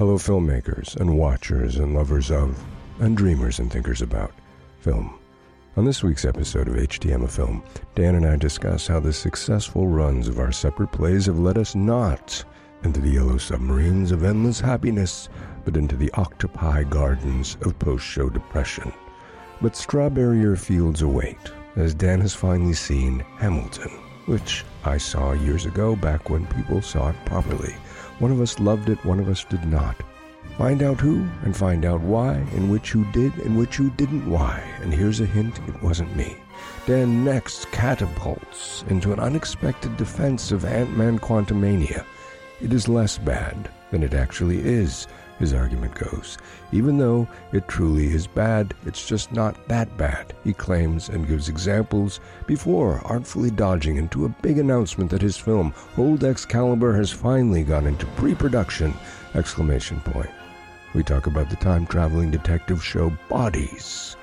[0.00, 2.58] Hello, filmmakers and watchers and lovers of,
[3.00, 4.32] and dreamers and thinkers about
[4.80, 5.18] film.
[5.76, 7.62] On this week's episode of HTM a Film,
[7.94, 11.74] Dan and I discuss how the successful runs of our separate plays have led us
[11.74, 12.42] not
[12.82, 15.28] into the yellow submarines of endless happiness,
[15.66, 18.94] but into the octopi gardens of post show depression.
[19.60, 23.90] But strawberry fields await, as Dan has finally seen Hamilton,
[24.24, 27.74] which I saw years ago back when people saw it properly.
[28.20, 29.96] One of us loved it, one of us did not.
[30.58, 34.30] Find out who and find out why, and which who did and which who didn't
[34.30, 34.62] why.
[34.82, 36.36] And here's a hint it wasn't me.
[36.86, 42.04] Dan next catapults into an unexpected defense of Ant Man Quantumania.
[42.60, 45.06] It is less bad than it actually is,
[45.40, 46.38] his argument goes.
[46.70, 51.48] Even though it truly is bad, it's just not that bad, he claims and gives
[51.48, 57.64] examples before artfully dodging into a big announcement that his film, Hold Excalibur, has finally
[57.64, 58.94] gone into pre-production!
[59.34, 60.30] Exclamation point.
[60.94, 64.16] We talk about the time-traveling detective show Bodies,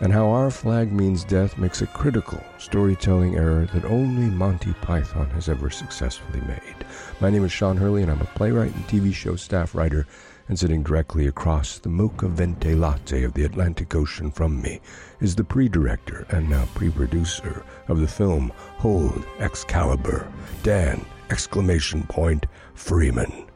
[0.00, 5.28] and how our flag means death makes a critical storytelling error that only Monty Python
[5.30, 6.84] has ever successfully made.
[7.20, 10.06] My name is Sean Hurley, and I'm a playwright and TV show staff writer
[10.48, 14.80] and sitting directly across the mocha vente latte of the Atlantic Ocean from me
[15.20, 20.30] is the pre-director and now pre-producer of the film Hold Excalibur,
[20.62, 23.46] Dan, exclamation point, Freeman.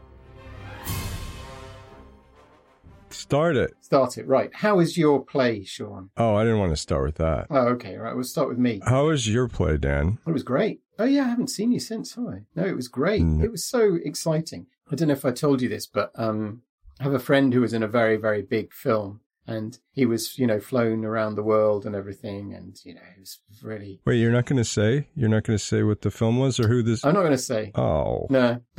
[3.11, 3.75] Start it.
[3.81, 4.27] Start it.
[4.27, 4.51] Right.
[4.55, 6.11] How is your play, Sean?
[6.17, 7.47] Oh, I didn't want to start with that.
[7.51, 7.97] Oh, okay.
[7.97, 8.15] Right.
[8.15, 8.81] We'll start with me.
[8.87, 10.19] How is your play, Dan?
[10.27, 10.81] It was great.
[10.99, 11.25] Oh, yeah.
[11.25, 12.43] I haven't seen you since, have I?
[12.55, 13.23] No, it was great.
[13.23, 13.45] No.
[13.45, 14.67] It was so exciting.
[14.93, 16.63] I don't know if I told you this, but um,
[17.01, 19.21] I have a friend who was in a very, very big film.
[19.49, 22.53] And he was, you know, flown around the world and everything.
[22.53, 24.01] And, you know, it was really.
[24.05, 25.07] Wait, you're not going to say?
[25.15, 27.05] You're not going to say what the film was or who this?
[27.05, 27.71] I'm not going to say.
[27.77, 28.61] Oh, No.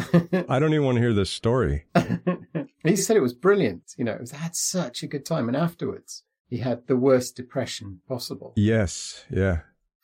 [0.49, 1.85] I don't even want to hear this story.
[2.83, 3.93] he said it was brilliant.
[3.97, 5.47] You know, it was, I had such a good time.
[5.47, 8.51] And afterwards, he had the worst depression possible.
[8.57, 9.59] Yes, yeah.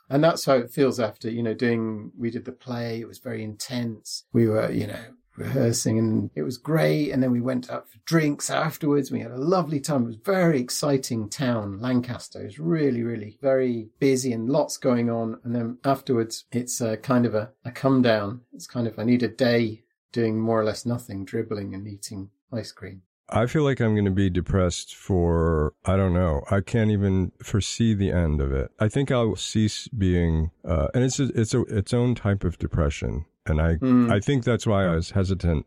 [0.10, 3.02] And that's how it feels after, you know, doing, we did the play.
[3.02, 4.26] It was very intense.
[4.32, 5.04] We were, you know,
[5.36, 7.12] rehearsing and it was great.
[7.12, 9.12] And then we went out for drinks afterwards.
[9.12, 10.04] We had a lovely time.
[10.04, 12.42] It was very exciting town, Lancaster.
[12.42, 15.40] It was really, really very busy and lots going on.
[15.44, 18.42] And then afterwards, it's a kind of a, a come down.
[18.54, 22.30] It's kind of, I need a day doing more or less nothing, dribbling and eating
[22.52, 23.02] ice cream.
[23.30, 26.44] I feel like I'm going to be depressed for, I don't know.
[26.52, 28.70] I can't even foresee the end of it.
[28.80, 32.60] I think I'll cease being, uh, and it's, a, it's a, its own type of
[32.60, 33.26] depression.
[33.46, 34.12] And I, Mm.
[34.12, 35.66] I think that's why I was hesitant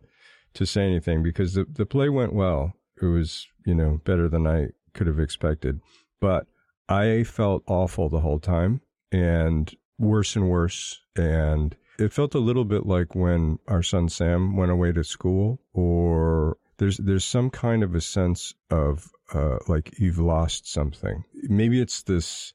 [0.54, 2.72] to say anything because the, the play went well.
[3.00, 5.80] It was, you know, better than I could have expected,
[6.20, 6.46] but
[6.88, 8.80] I felt awful the whole time
[9.12, 11.00] and worse and worse.
[11.14, 15.60] And it felt a little bit like when our son Sam went away to school
[15.74, 21.24] or there's, there's some kind of a sense of, uh, like you've lost something.
[21.34, 22.54] Maybe it's this,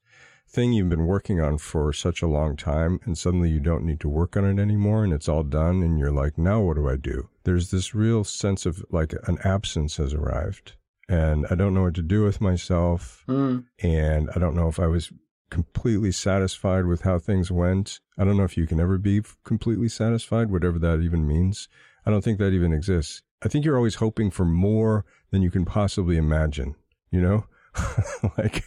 [0.52, 4.00] thing you've been working on for such a long time and suddenly you don't need
[4.02, 6.90] to work on it anymore and it's all done and you're like now what do
[6.90, 7.30] i do?
[7.46, 10.74] There's this real sense of like an absence has arrived
[11.08, 13.66] and i don't know what to do with myself Mm.
[13.82, 15.12] and i don't know if i was
[15.50, 18.00] completely satisfied with how things went.
[18.18, 21.68] I don't know if you can ever be completely satisfied whatever that even means.
[22.06, 23.22] I don't think that even exists.
[23.44, 26.76] I think you're always hoping for more than you can possibly imagine
[27.12, 27.46] you know
[28.38, 28.64] like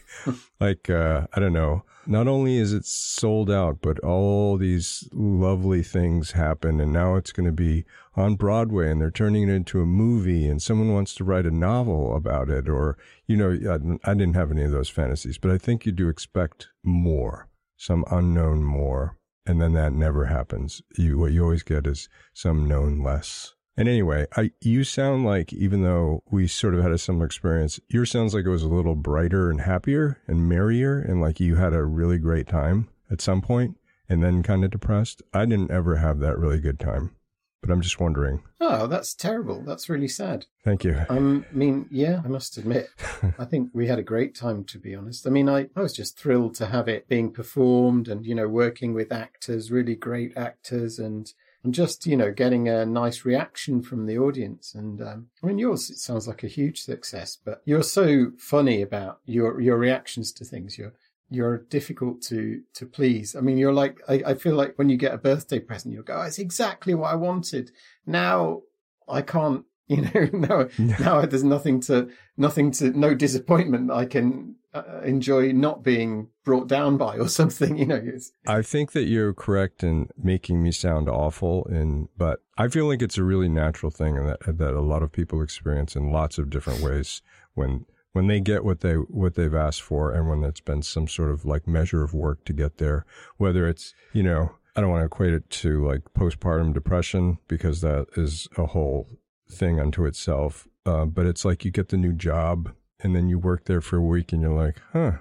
[0.60, 1.84] like uh i don't know.
[2.06, 7.32] Not only is it sold out but all these lovely things happen and now it's
[7.32, 11.14] going to be on broadway and they're turning it into a movie and someone wants
[11.14, 14.70] to write a novel about it or you know i, I didn't have any of
[14.70, 19.16] those fantasies but i think you do expect more some unknown more
[19.46, 20.82] and then that never happens.
[20.96, 25.52] You what you always get is some known less and anyway, I you sound like
[25.52, 28.68] even though we sort of had a similar experience, yours sounds like it was a
[28.68, 33.20] little brighter and happier and merrier and like you had a really great time at
[33.20, 33.76] some point
[34.08, 35.22] and then kind of depressed.
[35.32, 37.16] I didn't ever have that really good time.
[37.60, 38.42] But I'm just wondering.
[38.60, 39.62] Oh, that's terrible.
[39.62, 40.44] That's really sad.
[40.64, 41.00] Thank you.
[41.08, 42.90] Um, I mean, yeah, I must admit,
[43.38, 45.26] I think we had a great time, to be honest.
[45.26, 48.48] I mean, I, I was just thrilled to have it being performed and, you know,
[48.48, 51.32] working with actors, really great actors and,
[51.64, 54.74] and just, you know, getting a nice reaction from the audience.
[54.74, 58.82] And, um, I mean, yours, it sounds like a huge success, but you're so funny
[58.82, 60.76] about your, your reactions to things.
[60.78, 60.92] You're,
[61.30, 63.34] you're difficult to to please.
[63.34, 66.02] I mean, you're like I, I feel like when you get a birthday present, you'll
[66.04, 67.72] go, oh, "It's exactly what I wanted."
[68.06, 68.60] Now
[69.08, 74.56] I can't You know, now, now there's nothing to, nothing to, no disappointment I can
[74.74, 77.76] uh, enjoy not being brought down by or something.
[77.76, 78.32] You know, it's...
[78.46, 83.02] I think that you're correct in making me sound awful, and but I feel like
[83.02, 86.50] it's a really natural thing that that a lot of people experience in lots of
[86.50, 87.22] different ways
[87.54, 91.08] when when they get what they what they've asked for, and when it's been some
[91.08, 93.06] sort of like measure of work to get there,
[93.36, 94.52] whether it's you know.
[94.76, 99.06] I don't want to equate it to like postpartum depression because that is a whole
[99.50, 100.66] thing unto itself.
[100.86, 103.96] Uh, but it's like you get the new job and then you work there for
[103.96, 105.12] a week and you're like, huh,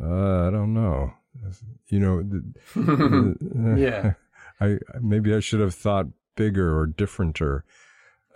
[0.00, 1.12] uh, I don't know.
[1.86, 2.18] You know,
[2.76, 4.12] uh, yeah.
[4.60, 6.06] I maybe I should have thought
[6.36, 7.62] bigger or differenter.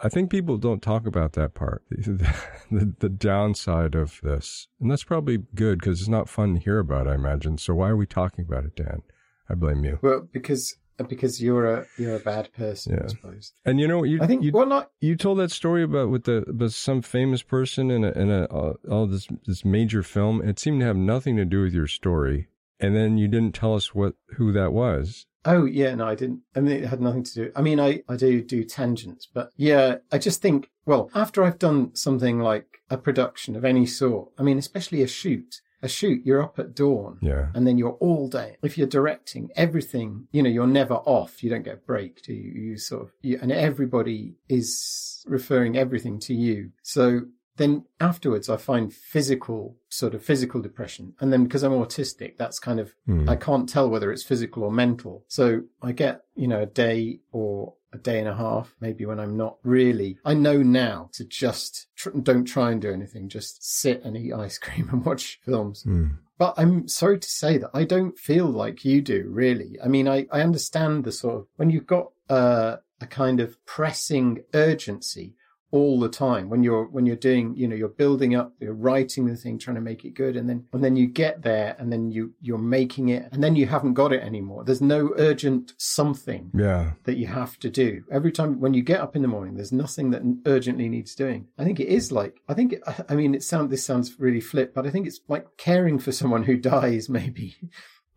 [0.04, 2.34] I think people don't talk about that part, the,
[2.70, 6.78] the, the downside of this, and that's probably good because it's not fun to hear
[6.78, 7.08] about.
[7.08, 7.58] I imagine.
[7.58, 9.02] So why are we talking about it, Dan?
[9.48, 9.98] I blame you.
[10.02, 10.76] Well, because
[11.08, 13.04] because you're a you're a bad person, yeah.
[13.04, 13.52] I suppose.
[13.64, 16.10] And you know, what you I think you, well, not you told that story about
[16.10, 20.02] with the about some famous person in a in a uh, all this this major
[20.02, 20.42] film.
[20.42, 22.48] It seemed to have nothing to do with your story,
[22.80, 25.26] and then you didn't tell us what who that was.
[25.44, 26.40] Oh yeah, no, I didn't.
[26.54, 27.52] I mean, it had nothing to do.
[27.56, 31.58] I mean, I I do do tangents, but yeah, I just think well, after I've
[31.58, 36.24] done something like a production of any sort, I mean, especially a shoot a shoot,
[36.24, 37.18] you're up at dawn.
[37.20, 37.48] Yeah.
[37.54, 38.56] And then you're all day.
[38.62, 41.42] If you're directing everything, you know, you're never off.
[41.42, 42.50] You don't get a break, do you?
[42.50, 46.70] You sort of, you, and everybody is referring everything to you.
[46.82, 47.22] So
[47.56, 51.14] then afterwards I find physical sort of physical depression.
[51.20, 53.28] And then because I'm autistic, that's kind of, mm.
[53.28, 55.24] I can't tell whether it's physical or mental.
[55.28, 59.20] So I get, you know, a day or a day and a half, maybe when
[59.20, 60.18] I'm not really.
[60.24, 64.32] I know now to just tr- don't try and do anything, just sit and eat
[64.32, 65.84] ice cream and watch films.
[65.84, 66.18] Mm.
[66.38, 69.78] But I'm sorry to say that I don't feel like you do, really.
[69.84, 73.64] I mean, I, I understand the sort of when you've got uh, a kind of
[73.66, 75.34] pressing urgency
[75.72, 79.24] all the time when you're when you're doing you know you're building up you're writing
[79.24, 81.90] the thing trying to make it good and then and then you get there and
[81.90, 84.64] then you you're making it and then you haven't got it anymore.
[84.64, 86.92] There's no urgent something yeah.
[87.04, 88.04] that you have to do.
[88.10, 91.48] Every time when you get up in the morning there's nothing that urgently needs doing.
[91.56, 94.40] I think it is like i think it, i mean it sound this sounds really
[94.40, 97.56] flip but i think it's like caring for someone who dies maybe.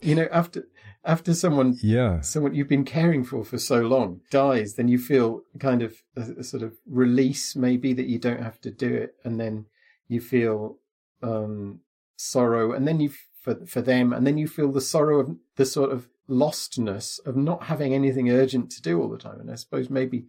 [0.01, 0.67] You know after
[1.05, 2.19] after someone yeah.
[2.21, 6.39] someone you've been caring for for so long dies then you feel kind of a,
[6.39, 9.65] a, sort of release maybe that you don't have to do it and then
[10.07, 10.77] you feel
[11.21, 11.79] um
[12.17, 15.65] sorrow and then you for for them and then you feel the sorrow of the
[15.65, 19.39] sort of lostness of not having anything urgent to do all the time.
[19.39, 20.25] And i suppose maybe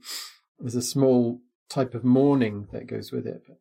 [0.59, 3.59] there's a small type of mourning that goes with it but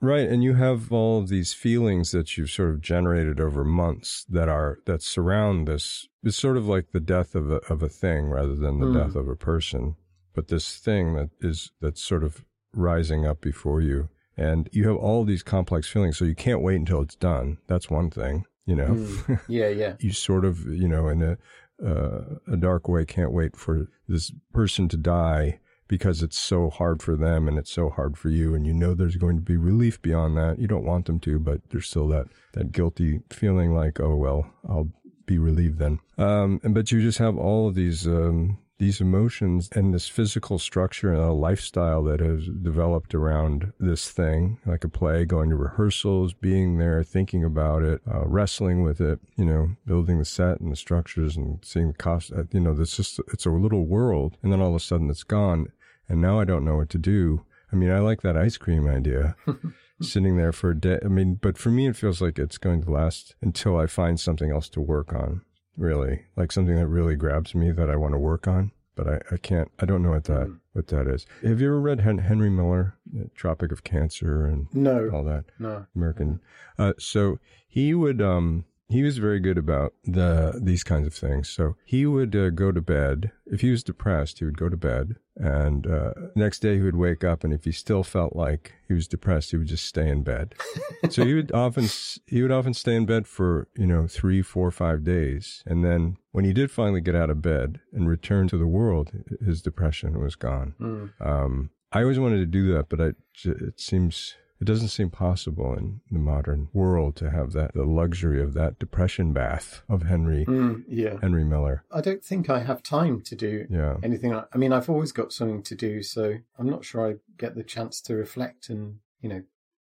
[0.00, 4.26] Right, and you have all of these feelings that you've sort of generated over months
[4.28, 6.06] that are that surround this.
[6.22, 8.94] It's sort of like the death of a of a thing rather than the mm.
[8.94, 9.96] death of a person,
[10.34, 12.44] but this thing that is that's sort of
[12.74, 16.18] rising up before you, and you have all these complex feelings.
[16.18, 17.56] So you can't wait until it's done.
[17.66, 18.88] That's one thing, you know.
[18.88, 19.40] Mm.
[19.48, 19.94] Yeah, yeah.
[20.00, 21.38] you sort of, you know, in a
[21.82, 25.58] uh, a dark way, can't wait for this person to die
[25.88, 28.94] because it's so hard for them and it's so hard for you and you know
[28.94, 30.58] there's going to be relief beyond that.
[30.58, 34.50] You don't want them to but there's still that that guilty feeling like oh well
[34.68, 34.88] i'll
[35.26, 35.98] be relieved then.
[36.18, 40.58] Um and but you just have all of these um these emotions and this physical
[40.58, 45.56] structure and a lifestyle that has developed around this thing, like a play, going to
[45.56, 50.60] rehearsals, being there, thinking about it, uh, wrestling with it, you know, building the set
[50.60, 52.32] and the structures and seeing the cost.
[52.32, 54.36] Uh, you know, this just, it's a little world.
[54.42, 55.68] And then all of a sudden it's gone
[56.08, 57.44] and now I don't know what to do.
[57.72, 59.36] I mean, I like that ice cream idea.
[60.02, 60.98] sitting there for a day.
[61.02, 64.20] I mean, but for me, it feels like it's going to last until I find
[64.20, 65.42] something else to work on,
[65.76, 66.24] really.
[66.36, 68.72] Like something that really grabs me that I want to work on.
[68.94, 70.58] But I, I can't, I don't know what that, mm.
[70.72, 71.26] what that is.
[71.42, 72.96] Have you ever read Henry Miller,
[73.34, 75.44] Tropic of Cancer and no, all that?
[75.58, 75.84] No.
[75.94, 76.40] American.
[76.78, 81.48] Uh, so he would, um, he was very good about the these kinds of things.
[81.48, 84.38] So he would uh, go to bed if he was depressed.
[84.38, 87.64] He would go to bed, and uh, next day he would wake up, and if
[87.64, 90.54] he still felt like he was depressed, he would just stay in bed.
[91.10, 91.88] so he would often
[92.26, 96.16] he would often stay in bed for you know three, four, five days, and then
[96.30, 99.10] when he did finally get out of bed and return to the world,
[99.44, 100.74] his depression was gone.
[100.80, 101.10] Mm.
[101.20, 103.12] Um, I always wanted to do that, but I,
[103.44, 108.42] it seems it doesn't seem possible in the modern world to have that the luxury
[108.42, 111.18] of that depression bath of Henry mm, yeah.
[111.20, 111.84] Henry Miller.
[111.92, 113.96] I don't think I have time to do yeah.
[114.02, 114.34] anything.
[114.34, 117.64] I mean, I've always got something to do, so I'm not sure I get the
[117.64, 119.42] chance to reflect and you know,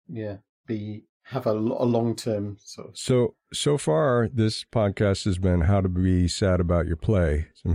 [0.08, 2.98] yeah, be have a, a long term sort of.
[2.98, 7.48] So so far, this podcast has been how to be sad about your play.
[7.66, 7.74] So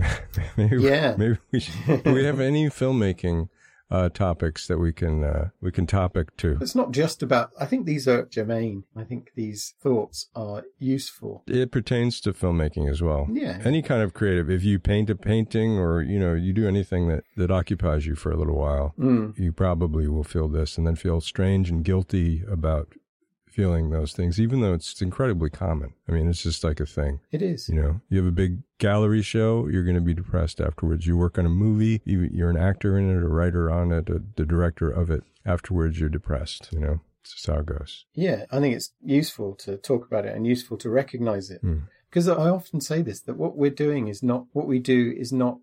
[0.55, 3.49] maybe, yeah, maybe we should, do we have any filmmaking
[3.91, 6.57] uh, topics that we can uh, we can topic to.
[6.61, 7.51] It's not just about.
[7.59, 8.85] I think these are germane.
[8.95, 11.43] I think these thoughts are useful.
[11.47, 13.27] It pertains to filmmaking as well.
[13.31, 13.59] Yeah.
[13.63, 14.49] Any kind of creative.
[14.49, 18.15] If you paint a painting or you know you do anything that that occupies you
[18.15, 19.37] for a little while, Mm.
[19.37, 22.93] you probably will feel this and then feel strange and guilty about
[23.51, 25.93] feeling those things, even though it's incredibly common.
[26.07, 27.19] I mean, it's just like a thing.
[27.31, 27.69] It is.
[27.69, 31.05] You know, you have a big gallery show, you're going to be depressed afterwards.
[31.05, 34.09] You work on a movie, you, you're an actor in it, a writer on it,
[34.09, 35.23] a, the director of it.
[35.45, 36.69] Afterwards, you're depressed.
[36.71, 38.05] You know, it's just how it goes.
[38.13, 41.63] Yeah, I think it's useful to talk about it and useful to recognize it.
[41.63, 41.83] Mm.
[42.09, 45.31] Because I often say this that what we're doing is not what we do is
[45.31, 45.59] not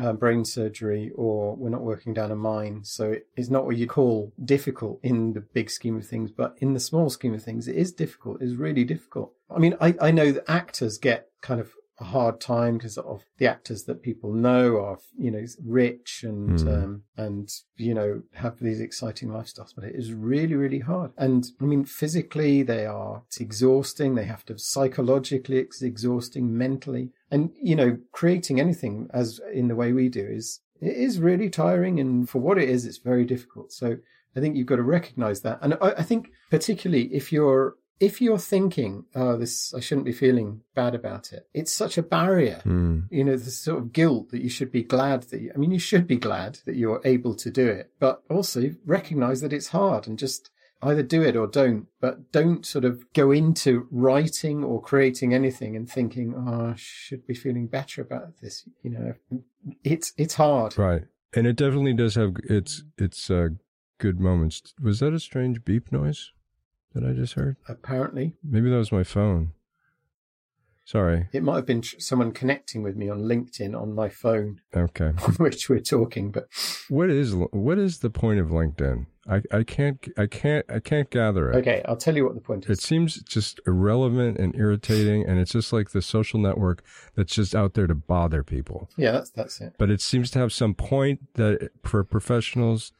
[0.00, 2.80] uh, brain surgery or we're not working down a mine.
[2.84, 6.56] So it is not what you call difficult in the big scheme of things, but
[6.58, 8.40] in the small scheme of things, it is difficult.
[8.40, 9.32] It's really difficult.
[9.54, 13.24] I mean, I, I know that actors get kind of a hard time because of
[13.36, 16.68] the actors that people know are, you know, rich and, Hmm.
[16.68, 21.10] um, and, you know, have these exciting lifestyles, but it is really, really hard.
[21.18, 24.14] And I mean, physically they are, it's exhausting.
[24.14, 27.10] They have to psychologically, it's exhausting mentally.
[27.30, 31.50] And, you know, creating anything as in the way we do is, it is really
[31.50, 32.00] tiring.
[32.00, 33.72] And for what it is, it's very difficult.
[33.72, 33.98] So
[34.34, 35.58] I think you've got to recognize that.
[35.62, 40.12] And I, I think particularly if you're, if you're thinking, oh, this, I shouldn't be
[40.12, 42.62] feeling bad about it, it's such a barrier.
[42.64, 43.08] Mm.
[43.10, 45.70] You know, the sort of guilt that you should be glad that you, I mean,
[45.70, 49.68] you should be glad that you're able to do it, but also recognize that it's
[49.68, 50.50] hard and just
[50.82, 55.76] either do it or don't, but don't sort of go into writing or creating anything
[55.76, 58.68] and thinking, oh, I should be feeling better about this.
[58.82, 59.14] You know,
[59.84, 60.78] it's, it's hard.
[60.78, 61.02] Right.
[61.32, 63.50] And it definitely does have its its uh,
[63.98, 64.74] good moments.
[64.82, 66.32] Was that a strange beep noise
[66.92, 67.56] that I just heard?
[67.68, 69.52] Apparently, Maybe that was my phone.
[70.90, 71.28] Sorry.
[71.32, 75.12] it might have been someone connecting with me on LinkedIn on my phone Okay.
[75.26, 76.48] on which we're talking, but
[76.88, 79.06] What is what is the point of LinkedIn?
[79.28, 81.56] I, I can't I can't I can't gather it.
[81.58, 82.70] okay, I'll tell you what the point is.
[82.78, 86.82] It seems just irrelevant and irritating, and it's just like the social network
[87.14, 88.88] that's just out there to bother people.
[88.96, 89.74] Yeah, that's, that's it.
[89.78, 92.92] But it seems to have some point that for professionals.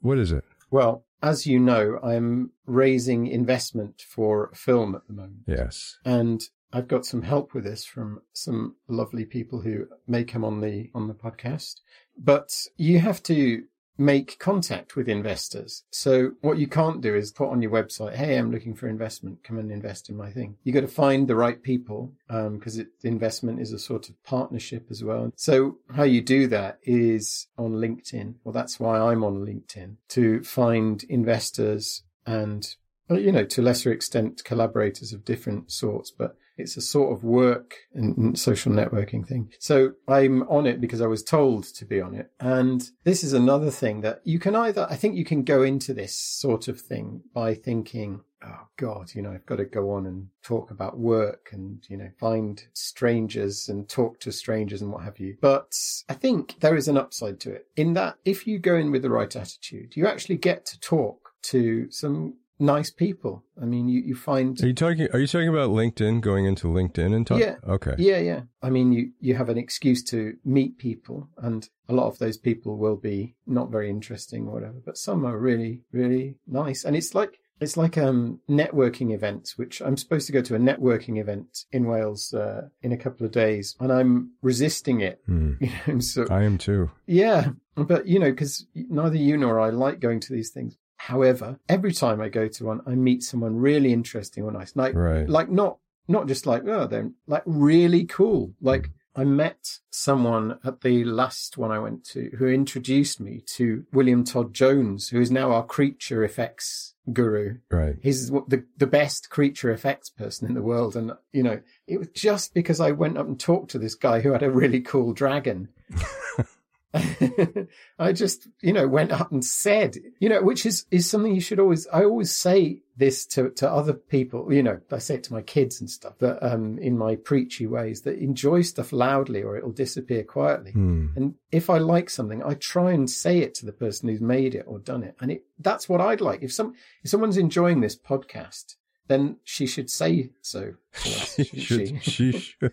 [0.00, 0.44] What is it?
[0.70, 5.42] Well, as you know, I'm raising investment for a film at the moment.
[5.46, 5.98] Yes.
[6.04, 6.42] And
[6.72, 10.90] I've got some help with this from some lovely people who may come on the
[10.94, 11.76] on the podcast.
[12.18, 13.64] But you have to
[13.98, 15.84] make contact with investors.
[15.90, 19.42] So what you can't do is put on your website, "Hey, I'm looking for investment.
[19.42, 22.78] Come and invest in my thing." You got to find the right people um, because
[22.78, 25.32] it investment is a sort of partnership as well.
[25.36, 28.34] So how you do that is on LinkedIn.
[28.44, 32.66] Well, that's why I'm on LinkedIn to find investors and
[33.08, 37.74] you know, to lesser extent, collaborators of different sorts, but it's a sort of work
[37.94, 39.52] and social networking thing.
[39.58, 42.30] So I'm on it because I was told to be on it.
[42.40, 45.92] And this is another thing that you can either, I think you can go into
[45.92, 50.06] this sort of thing by thinking, oh God, you know, I've got to go on
[50.06, 55.04] and talk about work and, you know, find strangers and talk to strangers and what
[55.04, 55.36] have you.
[55.40, 55.76] But
[56.08, 59.02] I think there is an upside to it in that if you go in with
[59.02, 63.44] the right attitude, you actually get to talk to some nice people.
[63.60, 65.08] I mean, you, you find Are you talking?
[65.12, 66.20] Are you talking about LinkedIn?
[66.20, 67.46] Going into LinkedIn and talking?
[67.46, 67.56] Yeah.
[67.68, 67.94] Okay.
[67.98, 68.40] Yeah, yeah.
[68.62, 72.36] I mean, you, you have an excuse to meet people, and a lot of those
[72.36, 76.84] people will be not very interesting or whatever, but some are really, really nice.
[76.84, 80.58] And it's like, it's like um, networking events, which I'm supposed to go to a
[80.58, 85.20] networking event in Wales uh, in a couple of days, and I'm resisting it.
[85.26, 85.54] Hmm.
[85.60, 86.90] You know, so I am too.
[87.06, 90.76] yeah, but you know, because neither you nor I like going to these things.
[90.96, 94.94] However, every time I go to one, I meet someone really interesting or nice, like
[94.94, 95.28] Right.
[95.28, 98.54] like not not just like oh they're like really cool.
[98.60, 103.84] Like I met someone at the last one I went to who introduced me to
[103.92, 107.58] William Todd Jones, who is now our creature effects guru.
[107.70, 107.96] Right.
[108.02, 112.08] He's the the best creature effects person in the world, and you know it was
[112.14, 115.12] just because I went up and talked to this guy who had a really cool
[115.12, 115.68] dragon.
[117.98, 121.40] I just, you know, went up and said, you know, which is, is something you
[121.40, 125.24] should always, I always say this to, to other people, you know, I say it
[125.24, 129.42] to my kids and stuff, that, um, in my preachy ways that enjoy stuff loudly
[129.42, 130.72] or it'll disappear quietly.
[130.72, 131.08] Hmm.
[131.16, 134.54] And if I like something, I try and say it to the person who's made
[134.54, 135.16] it or done it.
[135.20, 136.42] And it, that's what I'd like.
[136.42, 138.76] If some, if someone's enjoying this podcast,
[139.08, 140.74] then she should say so.
[140.94, 142.32] us, She shouldn't she?
[142.32, 142.72] She should.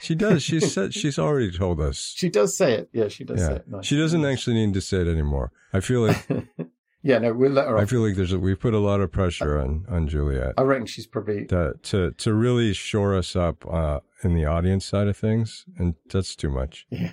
[0.00, 0.42] She does.
[0.42, 0.92] She said.
[1.00, 2.14] She's already told us.
[2.16, 2.88] She does say it.
[2.92, 3.56] Yeah, she does say Yeah.
[3.56, 3.68] it.
[3.68, 3.86] Nice.
[3.86, 5.52] She doesn't actually need to say it anymore.
[5.72, 6.26] I feel like.
[7.02, 7.90] yeah, no, we'll let her I off.
[7.90, 8.32] feel like there's.
[8.32, 10.54] A, we put a lot of pressure on on Juliet.
[10.56, 14.84] I reckon she's probably to to to really shore us up uh, in the audience
[14.84, 16.86] side of things, and that's too much.
[16.90, 17.12] Yeah.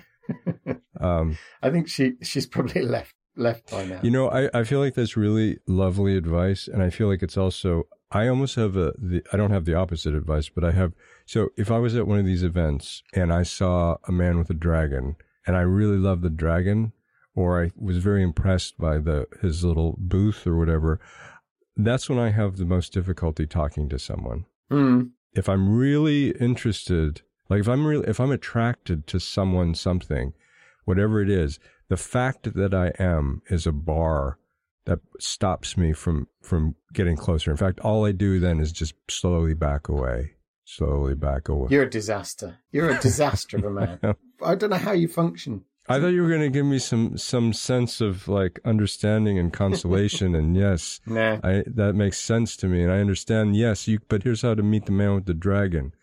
[1.00, 4.00] Um, I think she she's probably left left by now.
[4.02, 7.36] You know, I, I feel like that's really lovely advice, and I feel like it's
[7.36, 10.92] also I almost have a the I don't have the opposite advice, but I have
[11.24, 14.50] so if I was at one of these events and I saw a man with
[14.50, 16.92] a dragon and I really loved the dragon
[17.34, 21.00] or I was very impressed by the his little booth or whatever,
[21.76, 24.46] that's when I have the most difficulty talking to someone.
[24.70, 25.10] Mm.
[25.34, 30.32] If I'm really interested, like if I'm really if I'm attracted to someone something,
[30.84, 31.58] whatever it is,
[31.88, 34.38] the fact that I am is a bar
[34.86, 37.50] that stops me from from getting closer.
[37.50, 40.32] In fact, all I do then is just slowly back away,
[40.64, 41.68] slowly back away.
[41.70, 42.58] You're a disaster.
[42.72, 43.98] You're a disaster of a man.
[44.42, 45.64] I don't know how you function.
[45.88, 49.52] I thought you were going to give me some some sense of like understanding and
[49.52, 51.38] consolation, and yes, Nah.
[51.44, 53.54] I that makes sense to me, and I understand.
[53.56, 54.00] Yes, you.
[54.08, 55.94] But here's how to meet the man with the dragon.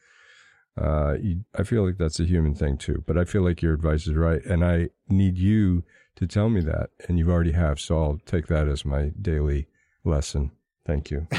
[0.80, 3.74] Uh, you, I feel like that's a human thing too, but I feel like your
[3.74, 5.84] advice is right, and I need you
[6.15, 9.68] to tell me that, and you already have, so I'll take that as my daily
[10.03, 10.51] lesson.
[10.86, 11.27] Thank you.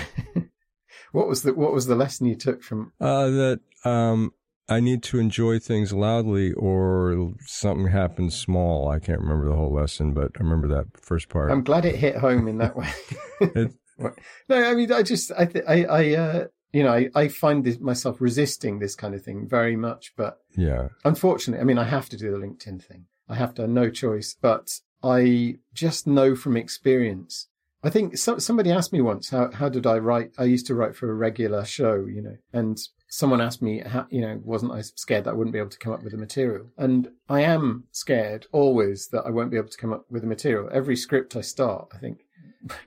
[1.12, 2.93] What was the what was the lesson you took from?
[3.00, 4.33] Uh, that um,
[4.69, 8.88] I need to enjoy things loudly, or something happens small.
[8.88, 11.50] I can't remember the whole lesson, but I remember that first part.
[11.50, 12.91] I'm glad it hit home in that way.
[13.41, 13.75] It-
[14.49, 17.64] no, I mean, I just, I, th- I, I, uh, you know, I, I find
[17.64, 21.85] this, myself resisting this kind of thing very much, but yeah, unfortunately, I mean, I
[21.85, 23.07] have to do the LinkedIn thing.
[23.28, 27.49] I have to, no choice, but I just know from experience.
[27.85, 30.33] I think so, somebody asked me once, how, how did I write?
[30.37, 32.78] I used to write for a regular show, you know, and
[33.09, 35.78] someone asked me, how, you know, wasn't I scared that I wouldn't be able to
[35.78, 36.73] come up with the material?
[36.76, 40.28] And I am scared always that I won't be able to come up with the
[40.28, 40.69] material.
[40.73, 42.25] Every script I start, I think,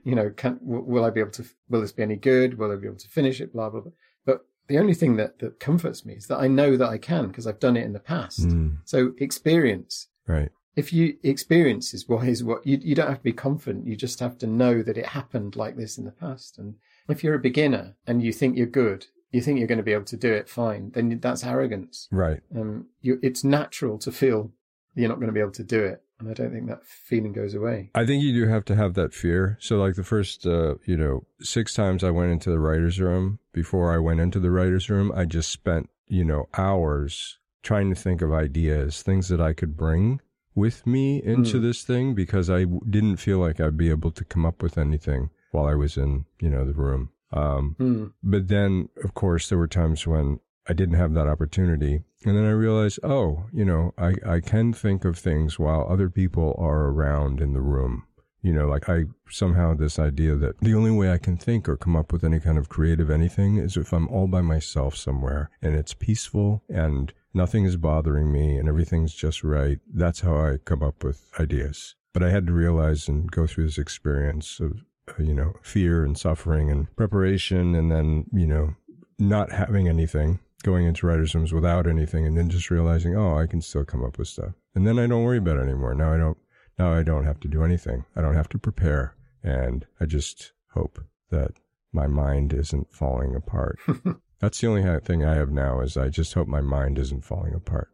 [0.04, 2.58] you know, can, w- will I be able to, will this be any good?
[2.58, 3.54] Will I be able to finish it?
[3.54, 3.92] Blah, blah, blah.
[4.26, 7.28] But the only thing that, that comforts me is that I know that I can
[7.28, 8.42] because I've done it in the past.
[8.48, 10.50] Mm, So experience, right.
[10.76, 13.88] if you experience is what is what you, you don't have to be confident.
[13.88, 16.58] You just have to know that it happened like this in the past.
[16.58, 16.76] And
[17.08, 19.94] if you're a beginner and you think you're good, you think you're going to be
[19.94, 22.08] able to do it fine, then that's arrogance.
[22.12, 22.40] Right.
[22.56, 24.52] Um, you, it's natural to feel
[24.96, 26.02] you're not going to be able to do it.
[26.20, 27.92] And I don't think that feeling goes away.
[27.94, 29.58] I think you do have to have that fear.
[29.62, 33.38] So, like the first, uh, you know, six times I went into the writer's room,
[33.54, 37.96] before I went into the writer's room, I just spent, you know, hours trying to
[37.96, 40.22] think of ideas, things that I could bring
[40.56, 41.62] with me into Mm.
[41.62, 44.76] this thing because I w- didn't feel like I'd be able to come up with
[44.78, 47.10] anything while I was in, you know, the room.
[47.32, 48.06] Um, Hmm.
[48.24, 52.04] but then, of course, there were times when I didn't have that opportunity.
[52.26, 56.10] And then I realized, oh, you know, I, I can think of things while other
[56.10, 58.04] people are around in the room.
[58.42, 61.76] You know, like I somehow this idea that the only way I can think or
[61.76, 65.50] come up with any kind of creative anything is if I'm all by myself somewhere
[65.62, 69.80] and it's peaceful and nothing is bothering me and everything's just right.
[69.92, 71.96] That's how I come up with ideas.
[72.14, 76.06] But I had to realize and go through this experience of, uh, you know, fear
[76.06, 78.76] and suffering and preparation and then, you know,
[79.20, 83.48] not having anything, going into writers' rooms without anything, and then just realizing, oh, I
[83.48, 84.54] can still come up with stuff.
[84.76, 85.94] And then I don't worry about it anymore.
[85.94, 86.38] Now I don't.
[86.78, 88.06] Now I don't have to do anything.
[88.16, 91.54] I don't have to prepare, and I just hope that
[91.92, 93.80] my mind isn't falling apart.
[94.40, 97.56] That's the only thing I have now is I just hope my mind isn't falling
[97.56, 97.90] apart,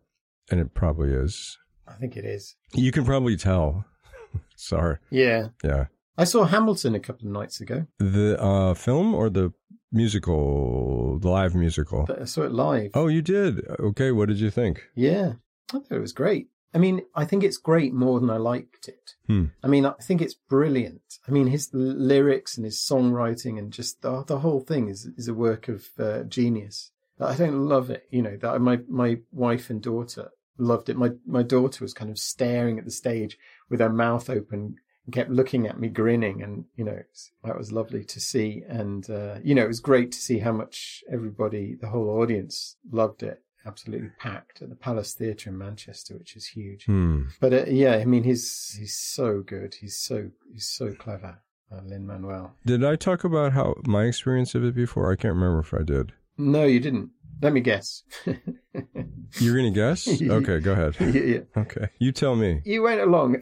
[0.52, 1.58] and it probably is.
[1.88, 2.56] I think it is.
[2.74, 3.86] You can probably tell.
[4.56, 4.98] Sorry.
[5.10, 5.50] Yeah.
[5.64, 5.86] Yeah.
[6.18, 7.88] I saw Hamilton a couple of nights ago.
[7.98, 9.52] The uh, film or the
[9.94, 12.08] musical, the live musical.
[12.20, 12.92] I saw it live.
[12.94, 13.66] Oh, you did.
[13.80, 14.12] Okay.
[14.12, 14.90] What did you think?
[14.96, 15.34] Yeah,
[15.74, 16.50] I thought it was great.
[16.74, 19.12] I mean, I think it's great more than I liked it.
[19.28, 19.46] Hmm.
[19.64, 21.20] I mean, I think it's brilliant.
[21.28, 25.28] I mean, his lyrics and his songwriting and just the, the whole thing is is
[25.28, 26.92] a work of uh, genius.
[27.20, 28.38] I don't love it, you know.
[28.38, 30.98] That my my wife and daughter loved it.
[30.98, 33.38] My my daughter was kind of staring at the stage
[33.70, 37.00] with her mouth open, and kept looking at me, grinning, and you know
[37.44, 38.64] that was lovely to see.
[38.68, 42.78] And uh, you know, it was great to see how much everybody, the whole audience,
[42.92, 43.42] loved it.
[43.66, 46.86] Absolutely packed at the Palace Theatre in Manchester, which is huge.
[46.86, 47.24] Hmm.
[47.40, 49.76] But uh, yeah, I mean, he's he's so good.
[49.76, 51.40] He's so he's so clever,
[51.72, 52.56] uh, Lin Manuel.
[52.66, 55.12] Did I talk about how my experience of it before?
[55.12, 56.14] I can't remember if I did.
[56.38, 57.12] No, you didn't.
[57.42, 58.04] Let me guess.
[59.40, 60.08] You're gonna guess?
[60.22, 60.96] Okay, go ahead.
[61.00, 61.40] yeah, yeah.
[61.62, 62.62] Okay, you tell me.
[62.66, 63.38] You went along.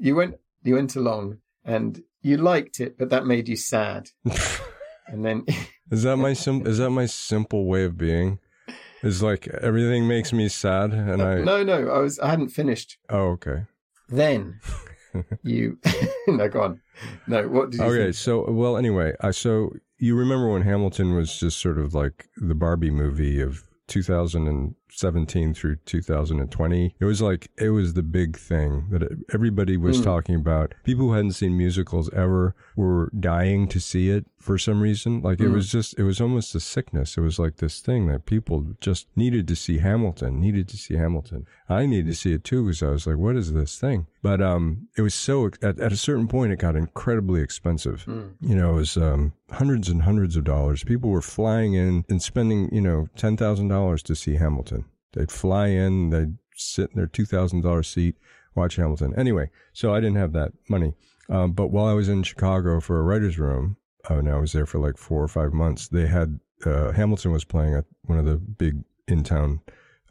[0.00, 0.36] You went.
[0.62, 4.10] You went along, and you liked it, but that made you sad.
[5.12, 5.44] And then
[5.90, 8.38] Is that my sim- is that my simple way of being?
[9.02, 11.40] Is like everything makes me sad, and I.
[11.40, 12.20] no, no, I was.
[12.20, 12.96] I hadn't finished.
[13.08, 13.64] Oh, okay.
[14.08, 14.60] Then
[15.42, 15.78] you.
[16.28, 16.80] no, go on.
[17.26, 18.14] No, what did you Okay, think?
[18.14, 22.54] so well, anyway, I so you remember when Hamilton was just sort of like the
[22.54, 23.64] Barbie movie of
[24.92, 26.94] 17 through 2020.
[26.98, 30.04] It was like, it was the big thing that everybody was Mm.
[30.04, 30.74] talking about.
[30.84, 35.20] People who hadn't seen musicals ever were dying to see it for some reason.
[35.22, 35.54] Like it Mm.
[35.54, 37.16] was just, it was almost a sickness.
[37.16, 40.94] It was like this thing that people just needed to see Hamilton, needed to see
[40.96, 41.46] Hamilton.
[41.68, 44.06] I needed to see it too because I was like, what is this thing?
[44.22, 48.04] But um, it was so, at, at a certain point, it got incredibly expensive.
[48.06, 48.30] Mm.
[48.40, 50.84] You know, it was um, hundreds and hundreds of dollars.
[50.84, 54.79] People were flying in and spending, you know, $10,000 to see Hamilton.
[55.12, 58.16] They'd fly in, they'd sit in their $2,000 seat,
[58.54, 59.14] watch Hamilton.
[59.16, 60.94] Anyway, so I didn't have that money.
[61.28, 63.76] Um, but while I was in Chicago for a writer's room,
[64.10, 67.32] uh, and I was there for like four or five months, they had uh, Hamilton
[67.32, 69.60] was playing at one of the big in town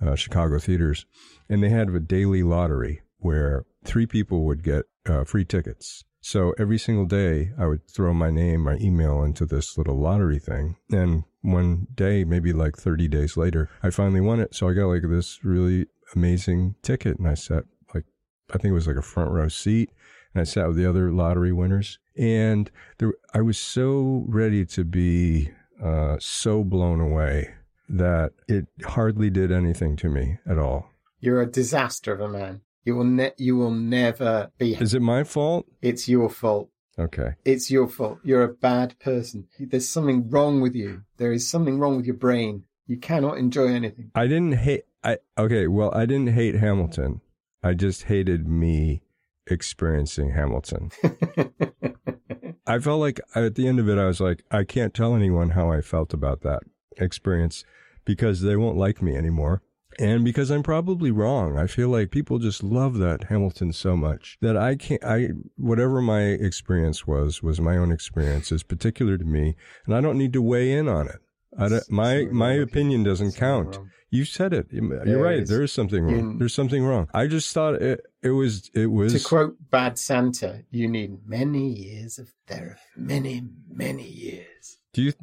[0.02, 1.06] uh, Chicago theaters,
[1.50, 6.04] and they had a daily lottery where three people would get uh, free tickets.
[6.22, 10.40] So every single day, I would throw my name, my email into this little lottery
[10.40, 10.76] thing.
[10.92, 14.54] And one day, maybe like 30 days later, I finally won it.
[14.54, 18.06] So I got like this really amazing ticket and I sat like,
[18.50, 19.92] I think it was like a front row seat
[20.34, 22.00] and I sat with the other lottery winners.
[22.18, 25.52] And there, I was so ready to be
[25.82, 27.52] uh, so blown away
[27.88, 30.90] that it hardly did anything to me at all.
[31.20, 32.62] You're a disaster of a man.
[32.84, 34.76] You will ne- you will never be.
[34.76, 35.66] Is it my fault?
[35.82, 36.70] It's your fault.
[36.98, 37.36] Okay.
[37.46, 38.20] It's your fault.
[38.24, 39.48] You're a bad person.
[39.60, 41.04] There's something wrong with you.
[41.18, 42.64] There is something wrong with your brain.
[42.88, 44.12] You cannot enjoy anything.
[44.16, 44.84] I didn't hate.
[45.04, 45.68] I okay.
[45.68, 47.22] Well, I didn't hate Hamilton.
[47.64, 49.02] I just hated me
[49.48, 50.92] experiencing Hamilton.
[52.68, 55.52] I felt like at the end of it, I was like, I can't tell anyone
[55.52, 56.62] how I felt about that
[56.98, 57.64] experience
[58.06, 59.62] because they won't like me anymore.
[60.00, 64.38] And because I'm probably wrong, I feel like people just love that Hamilton so much
[64.40, 69.26] that I can't, I, whatever my experience was, was my own experience, is particular to
[69.26, 71.20] me, and I don't need to weigh in on it.
[71.58, 73.78] I don't, my, my opinion doesn't count.
[74.10, 74.68] You said it.
[74.72, 75.40] You're There right.
[75.40, 75.50] is.
[75.50, 76.38] There is something wrong.
[76.38, 77.10] There's something wrong.
[77.14, 79.22] I just thought it, it was, it was.
[79.22, 82.80] To quote Bad Santa, you need many years of therapy.
[82.96, 84.78] Many, many years.
[84.94, 85.14] do you,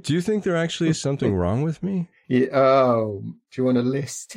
[0.00, 2.08] do you think there actually is something wrong with me?
[2.28, 4.36] Yeah, oh, do you want a list?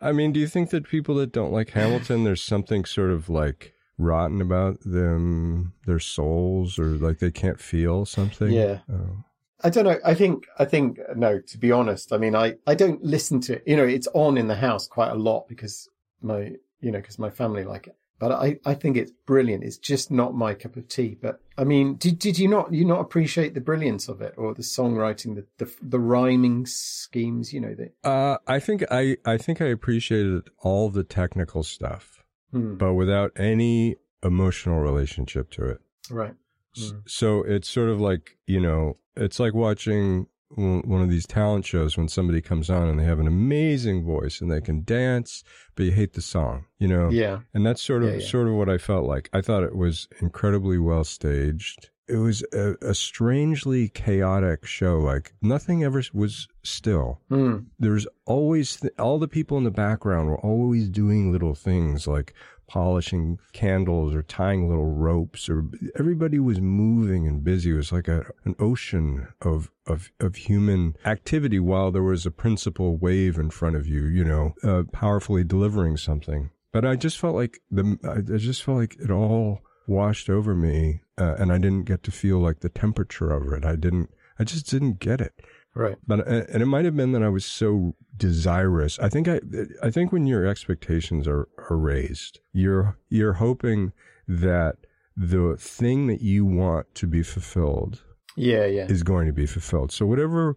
[0.00, 3.30] I mean, do you think that people that don't like Hamilton, there's something sort of
[3.30, 8.50] like rotten about them, their souls, or like they can't feel something?
[8.50, 8.80] Yeah.
[8.92, 9.24] Oh.
[9.64, 9.98] I don't know.
[10.04, 13.54] I think, I think, no, to be honest, I mean, I, I don't listen to
[13.54, 13.62] it.
[13.64, 15.88] You know, it's on in the house quite a lot because
[16.20, 17.96] my, you know, because my family like it.
[18.22, 19.64] But I, I think it's brilliant.
[19.64, 21.18] It's just not my cup of tea.
[21.20, 24.54] But I mean, did, did you not, you not appreciate the brilliance of it or
[24.54, 29.38] the songwriting, the, the, the rhyming schemes, you know, that, Uh, I think I, I
[29.38, 35.80] think I appreciated all the technical stuff, hmm, but without any emotional relationship to it.
[36.08, 36.34] right.
[36.78, 37.02] Mm.
[37.08, 41.96] So it's sort of like, you know, it's like watching one of these talent shows
[41.96, 45.42] when somebody comes on and they have an amazing voice and they can dance,
[45.74, 47.08] but you hate the song, you know?
[47.10, 47.40] Yeah.
[47.54, 48.26] And that's sort of Yeah, yeah.
[48.26, 49.28] sort of what I felt like.
[49.32, 51.90] I thought it was incredibly well staged.
[52.08, 54.98] It was a, a strangely chaotic show.
[54.98, 57.20] Like nothing ever was still.
[57.28, 57.58] Hmm.
[57.78, 62.34] There's always th- all the people in the background were always doing little things like
[62.72, 65.62] polishing candles or tying little ropes or
[65.98, 67.70] everybody was moving and busy.
[67.70, 72.30] It was like a, an ocean of, of, of human activity while there was a
[72.30, 76.48] principal wave in front of you, you know, uh, powerfully delivering something.
[76.72, 81.02] But I just felt like the, I just felt like it all washed over me,
[81.18, 83.66] uh, and I didn't get to feel like the temperature of it.
[83.66, 84.08] I didn't,
[84.38, 85.34] I just didn't get it.
[85.74, 85.96] Right.
[86.06, 88.98] But uh, and it might have been that I was so desirous.
[88.98, 89.40] I think I
[89.82, 93.92] I think when your expectations are are raised, you're you're hoping
[94.28, 94.76] that
[95.16, 98.02] the thing that you want to be fulfilled
[98.36, 98.66] Yeah.
[98.66, 98.86] Yeah.
[98.86, 99.92] is going to be fulfilled.
[99.92, 100.56] So whatever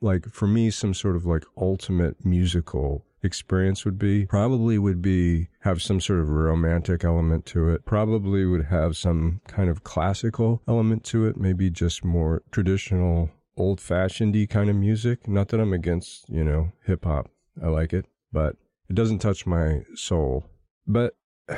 [0.00, 5.48] like for me some sort of like ultimate musical experience would be probably would be
[5.62, 10.62] have some sort of romantic element to it probably would have some kind of classical
[10.68, 15.60] element to it maybe just more traditional old fashioned y kind of music not that
[15.60, 17.30] i'm against you know hip hop
[17.62, 18.56] i like it but
[18.88, 20.44] it doesn't touch my soul
[20.86, 21.14] but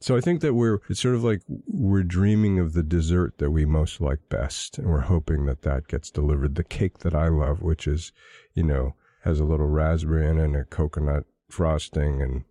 [0.00, 3.50] so I think that we're it's sort of like we're dreaming of the dessert that
[3.50, 6.54] we most like best, and we're hoping that that gets delivered.
[6.54, 8.12] The cake that I love, which is,
[8.54, 12.44] you know, has a little raspberry in it and a coconut frosting, and,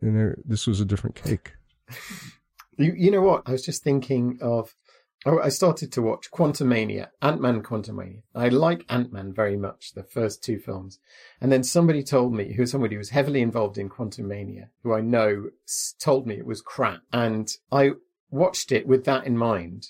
[0.00, 1.52] and there, this was a different cake.
[2.78, 3.42] You, you know what?
[3.44, 4.74] I was just thinking of.
[5.24, 8.22] I started to watch Quantumania, Ant Man Quantumania.
[8.34, 10.98] I like Ant Man very much, the first two films.
[11.40, 15.00] And then somebody told me, who somebody who was heavily involved in Quantumania, who I
[15.00, 15.50] know,
[16.00, 17.02] told me it was crap.
[17.12, 17.92] And I
[18.30, 19.88] watched it with that in mind.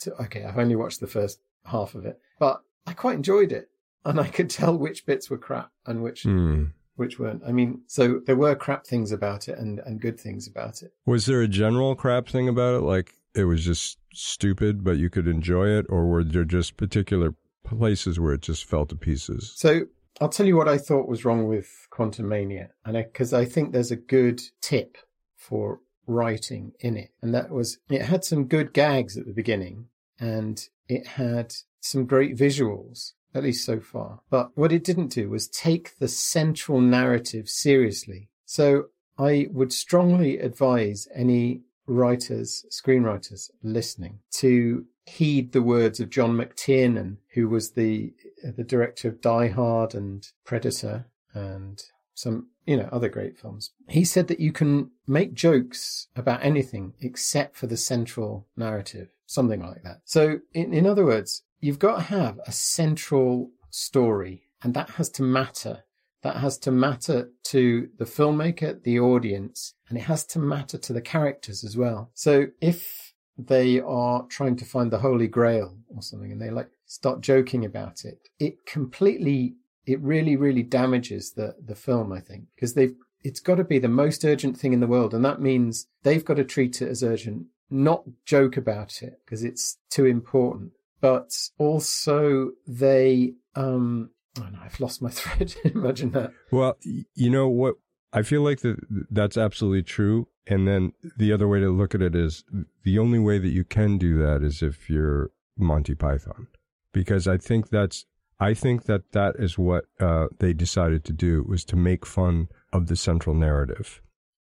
[0.00, 3.70] T- okay, I've only watched the first half of it, but I quite enjoyed it.
[4.04, 6.66] and I could tell which bits were crap and which Hmm.
[6.94, 7.42] which weren't.
[7.46, 10.92] I mean, so there were crap things about it and and good things about it.
[11.04, 12.80] Was there a general crap thing about it?
[12.82, 15.86] Like it was just stupid, but you could enjoy it?
[15.88, 19.52] Or were there just particular places where it just fell to pieces?
[19.56, 19.86] So
[20.20, 23.90] I'll tell you what I thought was wrong with Quantumania, and because I, think there's
[23.90, 24.98] a good tip
[25.36, 29.86] for writing in it, and that was it had some good gags at the beginning,
[30.18, 34.20] and it had some great visuals, at least so far.
[34.30, 38.28] But what it didn't do was take the central narrative seriously.
[38.44, 38.86] So
[39.18, 47.16] I would strongly advise any writers, screenwriters listening to heed the words of John McTiernan,
[47.34, 48.12] who was the
[48.46, 51.82] uh, the director of Die Hard and Predator and
[52.14, 53.72] some you know other great films.
[53.88, 59.60] He said that you can make jokes about anything except for the central narrative, something
[59.60, 60.02] like that.
[60.04, 65.08] So in, in other words, you've got to have a central story and that has
[65.10, 65.84] to matter.
[66.22, 70.92] That has to matter to the filmmaker, the audience, and it has to matter to
[70.92, 72.10] the characters as well.
[72.14, 76.70] So if they are trying to find the Holy Grail or something and they like
[76.86, 79.54] start joking about it, it completely,
[79.86, 83.78] it really, really damages the, the film, I think, because they've, it's got to be
[83.78, 85.14] the most urgent thing in the world.
[85.14, 89.44] And that means they've got to treat it as urgent, not joke about it because
[89.44, 94.10] it's too important, but also they, um,
[94.44, 95.54] no, I've lost my thread.
[95.64, 96.32] Imagine that.
[96.50, 97.74] Well, you know what?
[98.12, 98.76] I feel like that
[99.10, 100.28] that's absolutely true.
[100.46, 102.42] And then the other way to look at it is
[102.82, 106.46] the only way that you can do that is if you're Monty Python,
[106.92, 108.06] because I think that's
[108.40, 112.48] I think that that is what uh, they decided to do was to make fun
[112.72, 114.00] of the central narrative.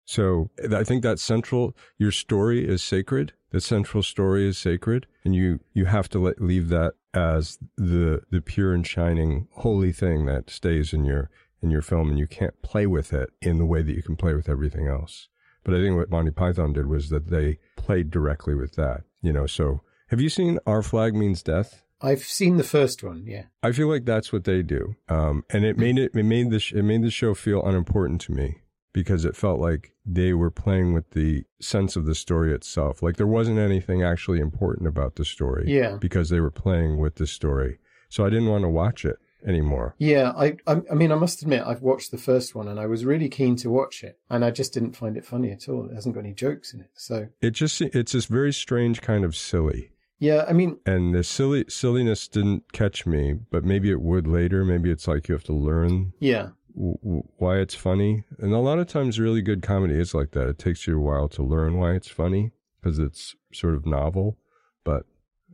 [0.05, 3.33] So I think that central your story is sacred.
[3.51, 8.21] The central story is sacred, and you you have to let, leave that as the
[8.29, 11.29] the pure and shining holy thing that stays in your
[11.61, 14.15] in your film, and you can't play with it in the way that you can
[14.15, 15.27] play with everything else.
[15.63, 19.01] But I think what Monty Python did was that they played directly with that.
[19.21, 21.83] You know, so have you seen Our Flag Means Death?
[21.99, 23.45] I've seen the first one, yeah.
[23.63, 26.59] I feel like that's what they do, um, and it made it it made the
[26.59, 28.61] sh- it made the show feel unimportant to me
[28.99, 33.03] because it felt like they were playing with the sense of the story itself.
[33.03, 35.97] Like there wasn't anything actually important about the story, Yeah.
[35.99, 37.77] because they were playing with the story.
[38.09, 39.93] So I didn't want to watch it anymore.
[39.99, 42.87] Yeah, I, I, I mean, I must admit, I've watched the first one and I
[42.87, 45.87] was really keen to watch it, and I just didn't find it funny at all.
[45.89, 49.23] It hasn't got any jokes in it, so It just it's this very strange kind
[49.23, 49.91] of silly.
[50.17, 50.43] yeah.
[50.49, 54.65] I mean, And the silly silliness didn't catch me, but maybe it would later.
[54.65, 58.23] Maybe it's like you have to learn yeah, why it's funny.
[58.39, 60.47] And a lot of times, really good comedy is like that.
[60.47, 64.37] It takes you a while to learn why it's funny because it's sort of novel.
[64.83, 65.05] But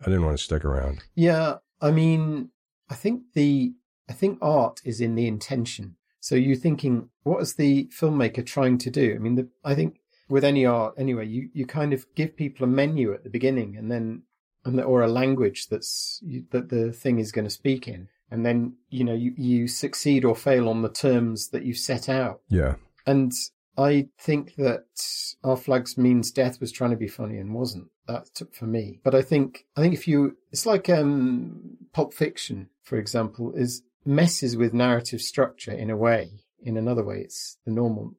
[0.02, 1.04] I didn't want to stick around.
[1.16, 1.58] yeah.
[1.82, 2.50] I mean,
[2.90, 3.74] I think the,
[4.10, 5.96] I think art is in the intention.
[6.22, 9.14] So you're thinking, what is the filmmaker trying to do?
[9.14, 12.64] I mean, the, I think with any art, anyway, you, you kind of give people
[12.64, 14.22] a menu at the beginning, and then,
[14.64, 18.44] and the, or a language that's that the thing is going to speak in, and
[18.44, 22.42] then you know you you succeed or fail on the terms that you set out.
[22.50, 22.76] Yeah.
[23.06, 23.32] And
[23.78, 24.86] I think that
[25.44, 27.90] Our Flags Means Death was trying to be funny and wasn't.
[28.08, 29.00] That took for me.
[29.04, 33.84] But I think I think if you it's like um Pulp Fiction, for example, is
[34.04, 36.32] messes with narrative structure in a way.
[36.66, 38.16] In another way, it's the normal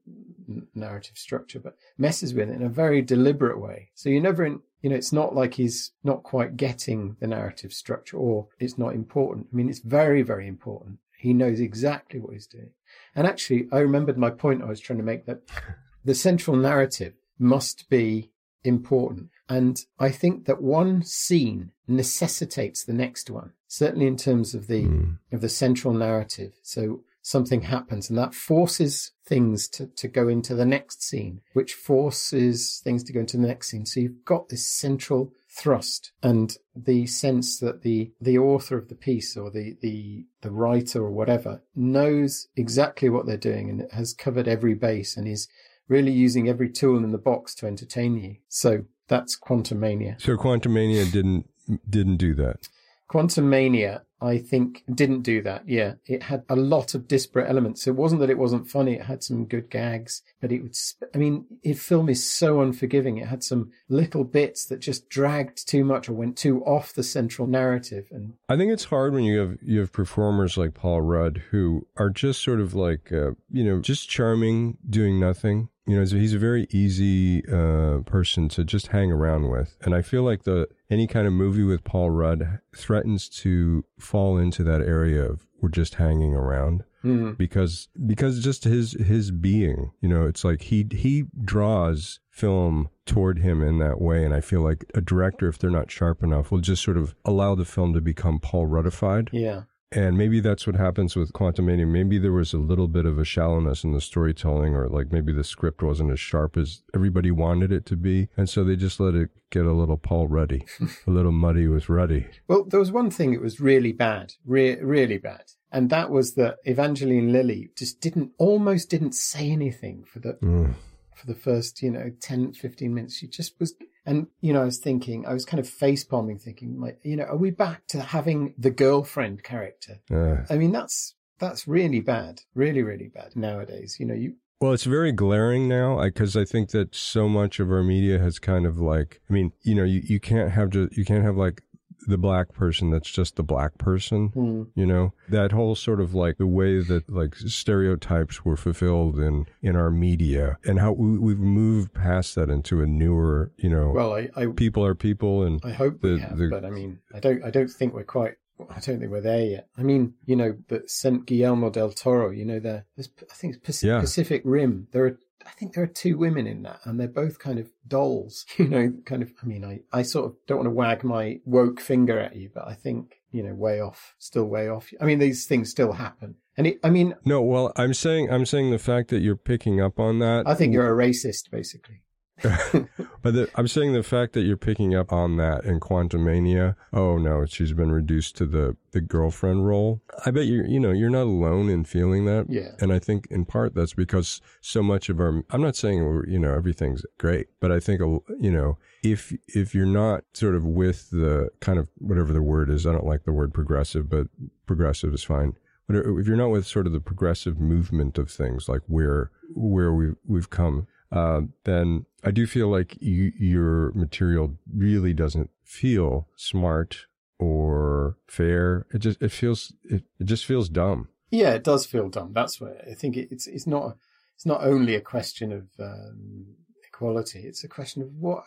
[0.74, 3.88] narrative structure, but messes with it in a very deliberate way.
[3.94, 7.72] So you're never, in, you know, it's not like he's not quite getting the narrative
[7.72, 9.46] structure or it's not important.
[9.50, 10.98] I mean, it's very, very important.
[11.16, 12.68] He knows exactly what he's doing.
[13.16, 15.40] And actually, I remembered my point I was trying to make that
[16.04, 18.30] the central narrative must be
[18.62, 19.30] important.
[19.48, 24.82] And I think that one scene necessitates the next one, certainly in terms of the,
[24.84, 25.18] Mm.
[25.32, 26.52] of the central narrative.
[26.62, 31.72] So something happens and that forces things to, to go into the next scene, which
[31.72, 33.86] forces things to go into the next scene.
[33.86, 38.94] So you've got this central thrust and the sense that the the author of the
[38.94, 44.12] piece or the the the writer or whatever knows exactly what they're doing and has
[44.12, 45.48] covered every base and is
[45.88, 48.36] really using every tool in the box to entertain you.
[48.48, 50.20] So that's Quantumania.
[50.20, 51.48] So Quantumania didn't
[51.88, 52.68] didn't do that.
[53.10, 55.68] Quantumania, I think, didn't do that.
[55.68, 57.86] Yeah, it had a lot of disparate elements.
[57.86, 60.76] It wasn't that it wasn't funny; it had some good gags, but it would.
[60.76, 63.18] Sp- I mean, the film is so unforgiving.
[63.18, 67.02] It had some little bits that just dragged too much or went too off the
[67.02, 68.08] central narrative.
[68.10, 71.86] And I think it's hard when you have you have performers like Paul Rudd who
[71.96, 76.34] are just sort of like uh, you know just charming, doing nothing, you know, he's
[76.34, 80.68] a very easy uh, person to just hang around with, and I feel like the
[80.90, 85.68] any kind of movie with Paul Rudd threatens to fall into that area of we're
[85.70, 87.36] just hanging around Mm.
[87.36, 93.40] because because just his his being, you know, it's like he he draws film toward
[93.40, 96.50] him in that way, and I feel like a director, if they're not sharp enough,
[96.50, 99.28] will just sort of allow the film to become Paul Ruddified.
[99.32, 99.64] Yeah.
[99.96, 101.86] And maybe that's what happens with Quantumania.
[101.86, 105.32] Maybe there was a little bit of a shallowness in the storytelling, or like maybe
[105.32, 108.28] the script wasn't as sharp as everybody wanted it to be.
[108.36, 110.64] And so they just let it get a little Paul Ruddy,
[111.06, 112.26] a little muddy with Ruddy.
[112.48, 115.44] Well, there was one thing that was really bad, re- really bad.
[115.70, 120.74] And that was that Evangeline Lilly just didn't, almost didn't say anything for the, Mm.
[121.16, 123.16] for the first, you know, 10, 15 minutes.
[123.16, 123.74] She just was,
[124.06, 127.16] and, you know, I was thinking, I was kind of face palming thinking, like, you
[127.16, 130.00] know, are we back to having the girlfriend character?
[130.12, 133.96] Uh, I mean, that's, that's really bad, really, really bad nowadays.
[133.98, 137.70] You know, you, Well, it's very glaring now because I think that so much of
[137.70, 140.96] our media has kind of like, I mean, you know, you, you can't have just,
[140.96, 141.62] you can't have like
[142.06, 144.28] the black person that's just the black person.
[144.28, 149.18] hmm, You know, that whole sort of like the way that like stereotypes were fulfilled
[149.18, 153.70] in, in our media and how we, we've moved past that into a newer, you
[153.70, 156.70] know, well, I, I, people are people and I hope we have, the- but I
[156.70, 158.34] mean, I don't, I don't think we're quite.
[158.70, 159.66] I don't think we're there yet.
[159.76, 163.02] I mean, you know, but Saint Guillermo del Toro, you know, there, I
[163.34, 164.00] think it's Pac- Yeah.
[164.00, 164.86] Pacific Rim.
[164.92, 167.70] There are, I think there are two women in that, and they're both kind of
[167.86, 168.46] dolls.
[168.58, 169.32] You know, kind of.
[169.42, 172.50] I mean, I, I sort of don't want to wag my woke finger at you,
[172.54, 174.92] but I think you know, way off, still way off.
[175.00, 178.46] I mean, these things still happen, and it, I mean, no, well, I'm saying, I'm
[178.46, 180.46] saying the fact that you're picking up on that.
[180.46, 182.02] I think you're a racist, basically.
[183.24, 186.76] But the, I'm saying the fact that you're picking up on that in Quantumania.
[186.92, 190.02] oh no, she's been reduced to the, the girlfriend role.
[190.26, 192.50] I bet you're, you know, you're not alone in feeling that.
[192.50, 192.72] Yeah.
[192.80, 196.38] And I think in part that's because so much of our, I'm not saying, you
[196.38, 201.08] know, everything's great, but I think, you know, if, if you're not sort of with
[201.08, 204.26] the kind of whatever the word is, I don't like the word progressive, but
[204.66, 205.54] progressive is fine.
[205.86, 209.94] But if you're not with sort of the progressive movement of things, like where, where
[209.94, 216.28] we've, we've come, uh, then I do feel like you, your material really doesn't feel
[216.36, 217.06] smart
[217.38, 218.86] or fair.
[218.92, 221.08] It just it feels it, it just feels dumb.
[221.30, 222.32] Yeah, it does feel dumb.
[222.32, 223.16] That's what I think.
[223.16, 223.96] It, it's it's not
[224.34, 226.46] it's not only a question of um,
[226.86, 227.40] equality.
[227.40, 228.44] It's a question of what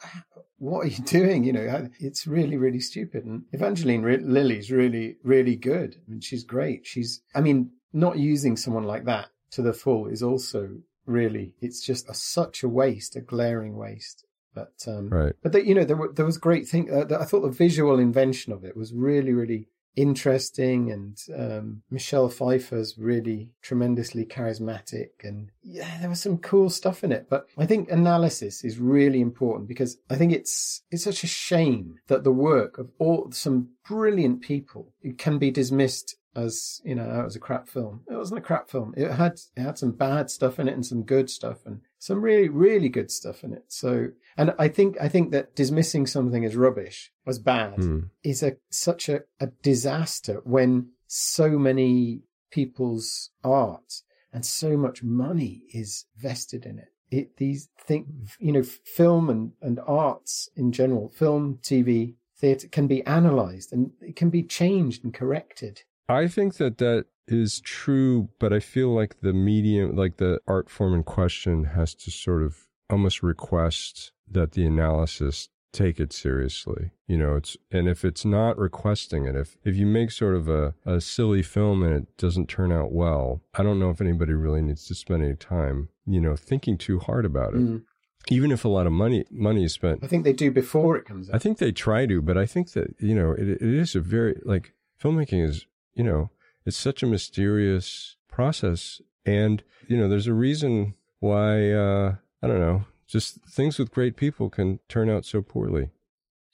[0.57, 1.43] what are you doing?
[1.43, 3.25] You know, it's really really stupid.
[3.25, 5.95] And Evangeline Re- Lilly's really really good.
[6.07, 6.85] I mean, she's great.
[6.85, 10.69] She's I mean, not using someone like that to the full is also
[11.07, 14.25] really it's just a, such a waste, a glaring waste.
[14.53, 15.33] But um, Right.
[15.43, 16.91] but the, you know there were, there was great thing.
[16.91, 22.29] Uh, I thought the visual invention of it was really really interesting, and um, Michelle
[22.29, 27.27] Pfeiffer's really tremendously charismatic, and yeah, there was some cool stuff in it.
[27.29, 31.99] But I think analysis is really important because I think it's it's such a shame
[32.07, 37.23] that the work of all some brilliant people can be dismissed as you know, it
[37.25, 38.01] was a crap film.
[38.09, 38.93] It wasn't a crap film.
[38.95, 42.21] It had it had some bad stuff in it and some good stuff and some
[42.21, 43.65] really really good stuff in it.
[43.67, 47.99] So, and I think I think that dismissing something as rubbish as bad Hmm.
[48.23, 52.21] is a such a, a disaster when so many
[52.51, 56.89] people's art and so much money is vested in it.
[57.09, 62.87] It these thing you know film and and arts in general, film, TV, theatre can
[62.87, 65.83] be analyzed and it can be changed and corrected.
[66.09, 70.69] I think that that is true, but I feel like the medium, like the art
[70.69, 76.91] form in question, has to sort of almost request that the analysis take it seriously.
[77.07, 80.47] You know, it's and if it's not requesting it, if if you make sort of
[80.47, 84.33] a, a silly film and it doesn't turn out well, I don't know if anybody
[84.33, 87.61] really needs to spend any time, you know, thinking too hard about it.
[87.61, 87.83] Mm.
[88.29, 91.05] Even if a lot of money money is spent I think they do before it
[91.05, 91.35] comes out.
[91.35, 94.01] I think they try to, but I think that you know it, it is a
[94.01, 95.65] very like filmmaking is
[95.97, 96.29] you know
[96.65, 102.59] it's such a mysterious process, and you know there's a reason why uh, I don't
[102.59, 105.89] know just things with great people can turn out so poorly.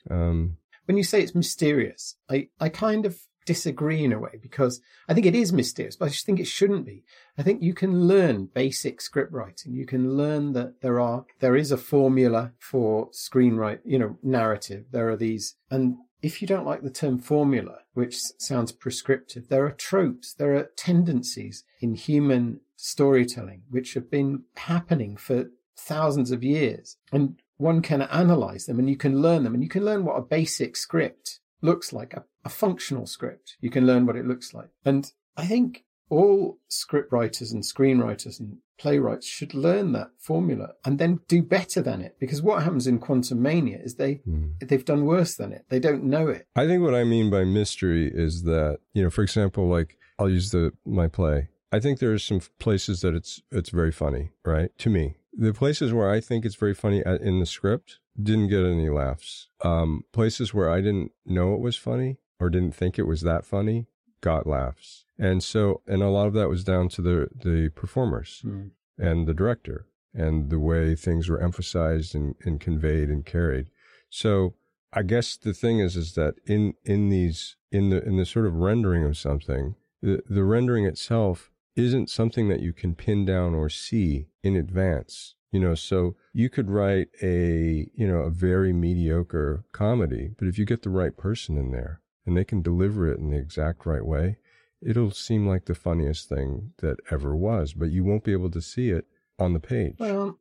[0.10, 4.80] Um, When you say it's mysterious, I, I kind of disagree in a way because
[5.10, 7.04] I think it is mysterious, but I just think it shouldn't be.
[7.38, 9.74] I think you can learn basic script writing.
[9.74, 14.86] You can learn that there are there is a formula for screenwrite, you know, narrative.
[14.92, 19.66] There are these and if you don't like the term formula, which sounds prescriptive, there
[19.66, 26.42] are tropes, there are tendencies in human storytelling which have been happening for thousands of
[26.42, 26.96] years.
[27.12, 30.18] And one can analyze them and you can learn them and you can learn what
[30.18, 33.58] a basic script looks like, a, a functional script.
[33.60, 34.70] You can learn what it looks like.
[34.86, 41.00] And I think all script writers and screenwriters and playwrights should learn that formula and
[41.00, 42.16] then do better than it.
[42.20, 44.52] Because what happens in Quantumania is they mm.
[44.60, 45.66] they've done worse than it.
[45.70, 46.48] They don't know it.
[46.56, 50.30] I think what I mean by mystery is that you know, for example, like I'll
[50.30, 51.50] use the my play.
[51.72, 54.70] I think there are some places that it's it's very funny, right?
[54.80, 58.64] To me, the places where I think it's very funny in the script didn't get
[58.64, 59.50] any laughs.
[59.62, 63.46] Um, places where I didn't know it was funny or didn't think it was that
[63.46, 63.88] funny
[64.22, 65.03] got laughs.
[65.18, 68.72] And so, and a lot of that was down to the, the performers mm.
[68.98, 73.68] and the director and the way things were emphasized and, and conveyed and carried.
[74.10, 74.56] So
[74.92, 78.46] I guess the thing is, is that in, in these, in the, in the sort
[78.46, 83.56] of rendering of something, the, the rendering itself isn't something that you can pin down
[83.56, 85.36] or see in advance.
[85.52, 90.58] You know, so you could write a, you know, a very mediocre comedy, but if
[90.58, 93.86] you get the right person in there and they can deliver it in the exact
[93.86, 94.38] right way,
[94.86, 98.62] it'll seem like the funniest thing that ever was, but you won't be able to
[98.62, 99.06] see it
[99.40, 99.96] on the page.
[100.00, 100.40] Well,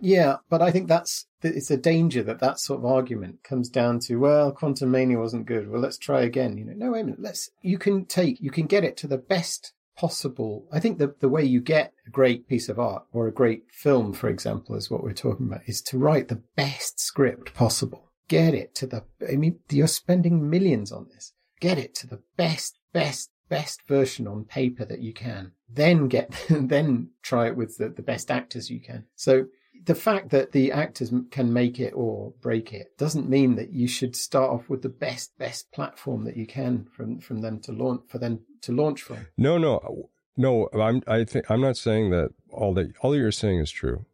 [0.00, 3.98] yeah, but I think that's it's a danger that that sort of argument comes down
[4.00, 5.70] to well, Quantumania wasn't good.
[5.70, 6.58] Well, let's try again.
[6.58, 7.20] You know, no, wait a minute.
[7.20, 10.66] Let's you can take you can get it to the best possible.
[10.72, 13.64] I think the the way you get a great piece of art or a great
[13.70, 18.10] film, for example, is what we're talking about, is to write the best script possible.
[18.28, 19.04] Get it to the.
[19.26, 21.32] I mean, you're spending millions on this.
[21.60, 25.52] Get it to the best, best best version on paper that you can.
[25.68, 29.04] Then get, then try it with the, the best actors you can.
[29.14, 29.46] So
[29.84, 33.86] the fact that the actors can make it or break it doesn't mean that you
[33.86, 37.72] should start off with the best best platform that you can from from them to
[37.72, 39.26] launch for them to launch from.
[39.36, 40.68] No, no, no.
[40.72, 44.06] I'm I think I'm not saying that all that all you're saying is true,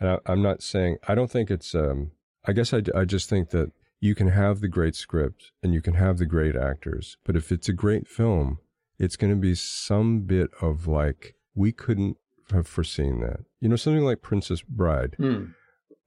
[0.00, 1.74] and I, am not saying I don't think it's.
[1.74, 2.12] Um,
[2.46, 5.82] I guess I I just think that you can have the great script and you
[5.82, 8.58] can have the great actors, but if it's a great film,
[8.98, 12.16] it's going to be some bit of like, we couldn't
[12.50, 13.40] have foreseen that.
[13.60, 15.54] You know, something like Princess Bride, mm.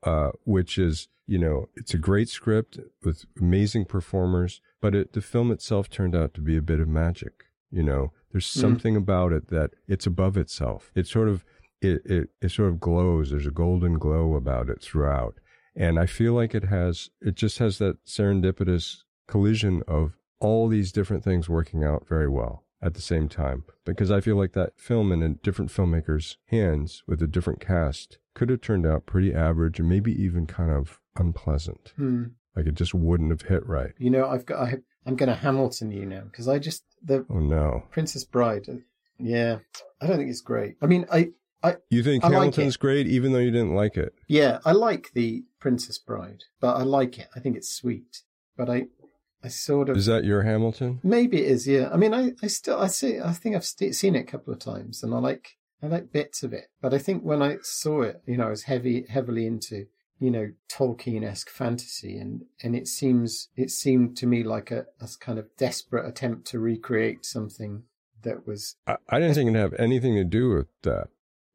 [0.04, 5.22] uh, which is, you know, it's a great script with amazing performers, but it, the
[5.22, 7.46] film itself turned out to be a bit of magic.
[7.70, 8.60] You know, there's hmm.
[8.60, 8.98] something mm.
[8.98, 10.92] about it that it's above itself.
[10.94, 11.46] It sort of,
[11.82, 13.32] it, it, it sort of glows.
[13.32, 15.36] There's a golden glow about it throughout.
[15.74, 20.92] And I feel like it has, it just has that serendipitous collision of all these
[20.92, 24.74] different things working out very well at the same time because I feel like that
[24.78, 29.34] film in a different filmmaker's hands with a different cast could have turned out pretty
[29.34, 31.94] average and maybe even kind of unpleasant.
[31.96, 32.24] Hmm.
[32.56, 33.94] Like it just wouldn't have hit right.
[33.98, 37.26] You know, I've got I, I'm going to Hamilton you now because I just the
[37.30, 38.68] oh no Princess Bride.
[38.68, 38.78] Uh,
[39.18, 39.60] yeah,
[40.02, 40.76] I don't think it's great.
[40.82, 41.32] I mean, I
[41.64, 44.14] I you think I Hamilton's like great even though you didn't like it.
[44.28, 47.28] Yeah, I like the Princess Bride, but I like it.
[47.36, 48.24] I think it's sweet,
[48.58, 48.88] but I
[49.44, 51.00] I sort of is that your Hamilton?
[51.04, 51.68] Maybe it is.
[51.68, 51.90] Yeah.
[51.92, 53.20] I mean, I, I still I see.
[53.20, 56.12] I think I've st- seen it a couple of times, and I like I like
[56.12, 56.70] bits of it.
[56.82, 59.86] But I think when I saw it, you know, I was heavy heavily into
[60.20, 64.86] you know Tolkien esque fantasy, and and it seems it seemed to me like a,
[65.00, 67.84] a kind of desperate attempt to recreate something
[68.22, 68.76] that was.
[68.86, 71.08] I, I didn't think it had anything to do with that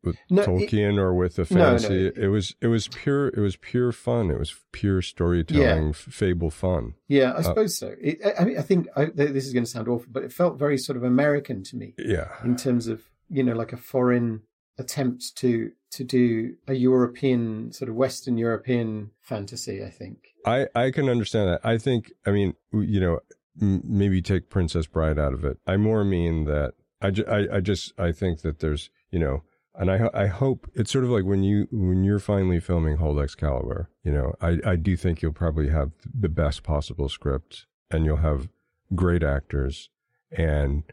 [0.06, 1.88] with no, Tolkien it, or with the fantasy.
[1.88, 4.30] No, no, it, was it was pure it was pure fun.
[4.30, 5.92] It was pure storytelling, yeah.
[5.92, 6.94] fable fun.
[7.08, 7.94] Yeah, I uh, suppose so.
[8.00, 10.58] It, I, mean, I think I, this is going to sound awful, but it felt
[10.58, 11.94] very sort of American to me.
[11.98, 14.42] Yeah, in terms of you know like a foreign
[14.78, 19.84] attempt to to do a European sort of Western European fantasy.
[19.84, 21.60] I think I I can understand that.
[21.64, 23.20] I think I mean you know
[23.58, 25.58] maybe take Princess Bride out of it.
[25.66, 29.42] I more mean that I, ju- I, I just I think that there's you know
[29.78, 33.20] and I I hope it's sort of like when you when you're finally filming Hold
[33.20, 38.04] Excalibur, you know, I I do think you'll probably have the best possible script and
[38.04, 38.48] you'll have
[38.94, 39.90] great actors
[40.30, 40.84] and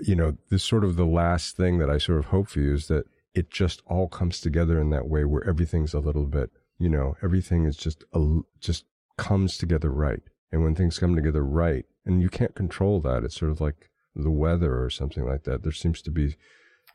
[0.00, 2.74] you know, this sort of the last thing that I sort of hope for you
[2.74, 3.04] is that
[3.34, 7.16] it just all comes together in that way where everything's a little bit, you know,
[7.22, 8.84] everything is just a, just
[9.16, 10.22] comes together right.
[10.50, 13.90] And when things come together right, and you can't control that, it's sort of like
[14.16, 15.62] the weather or something like that.
[15.62, 16.36] There seems to be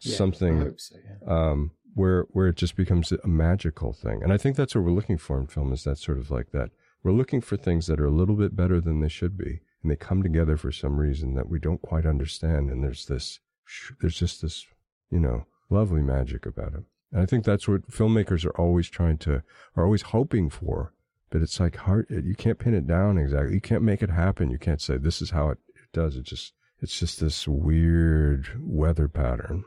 [0.05, 1.33] yeah, something so, yeah.
[1.33, 4.23] um, where where it just becomes a magical thing.
[4.23, 6.51] And I think that's what we're looking for in film is that sort of like
[6.51, 6.71] that.
[7.03, 9.91] We're looking for things that are a little bit better than they should be, and
[9.91, 12.69] they come together for some reason that we don't quite understand.
[12.69, 13.39] And there's this,
[13.99, 14.65] there's just this,
[15.11, 16.83] you know, lovely magic about it.
[17.11, 19.43] And I think that's what filmmakers are always trying to,
[19.75, 20.93] are always hoping for.
[21.29, 22.05] But it's like hard.
[22.09, 23.53] You can't pin it down exactly.
[23.53, 24.49] You can't make it happen.
[24.49, 26.15] You can't say this is how it, it does.
[26.15, 29.65] It just, it's just this weird weather pattern.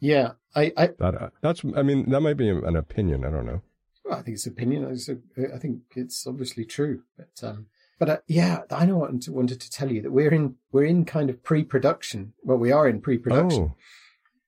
[0.00, 1.62] Yeah, I, I that, uh, that's.
[1.76, 3.24] I mean, that might be an opinion.
[3.24, 3.62] I don't know.
[4.04, 4.84] Well, I think it's opinion.
[4.84, 7.02] I think it's obviously true.
[7.16, 7.66] But um,
[7.98, 10.84] but uh, yeah, I know what I wanted to tell you that we're in we're
[10.84, 12.34] in kind of pre-production.
[12.42, 13.72] Well, we are in pre-production.
[13.72, 13.76] Oh.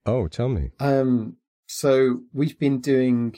[0.06, 0.70] Oh, tell me.
[0.80, 1.36] Um,
[1.66, 3.36] so we've been doing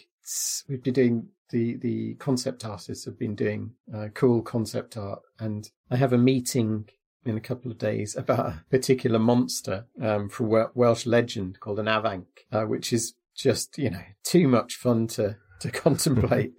[0.69, 5.69] we've been doing the the concept artists have been doing uh, cool concept art, and
[5.91, 6.89] I have a meeting
[7.25, 11.87] in a couple of days about a particular monster um, from Welsh legend called an
[11.87, 16.53] avanc, uh, which is just you know too much fun to to contemplate.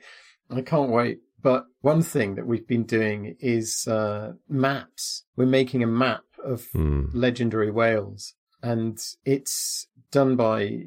[0.49, 1.19] I can't wait.
[1.41, 5.23] But one thing that we've been doing is uh, maps.
[5.35, 7.09] We're making a map of mm.
[7.13, 10.83] legendary Wales, and it's done by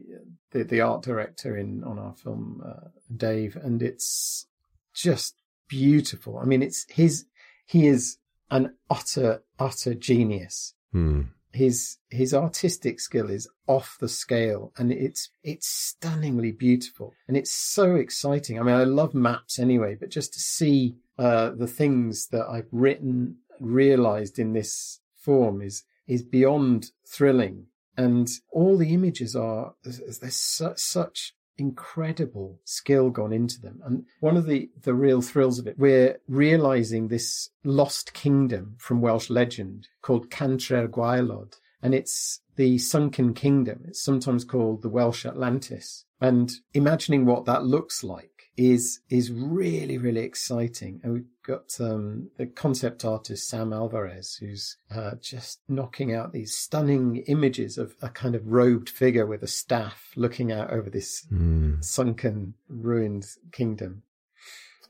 [0.53, 4.47] the, the art director in on our film, uh, Dave, and it's
[4.95, 5.35] just
[5.69, 6.39] beautiful.
[6.39, 7.27] I mean, it's his.
[7.67, 8.19] He is
[8.51, 10.75] an utter, utter genius.
[10.95, 17.37] Mm his his artistic skill is off the scale and it's it's stunningly beautiful and
[17.37, 18.59] it's so exciting.
[18.59, 22.67] I mean i love maps anyway but just to see uh, the things that i've
[22.73, 27.67] written realized in this form is is beyond thrilling.
[27.97, 33.81] And all the images are there's su- such incredible skill gone into them.
[33.85, 39.01] And one of the, the real thrills of it, we're realizing this lost kingdom from
[39.01, 41.55] Welsh legend called Cantre'r Gwaelod.
[41.83, 43.85] And it's the sunken kingdom.
[43.87, 46.05] It's sometimes called the Welsh Atlantis.
[46.21, 51.01] And imagining what that looks like is is really really exciting.
[51.03, 56.57] And we've got um, the concept artist Sam Alvarez, who's uh, just knocking out these
[56.57, 61.27] stunning images of a kind of robed figure with a staff looking out over this
[61.33, 61.83] mm.
[61.85, 64.03] sunken, ruined kingdom,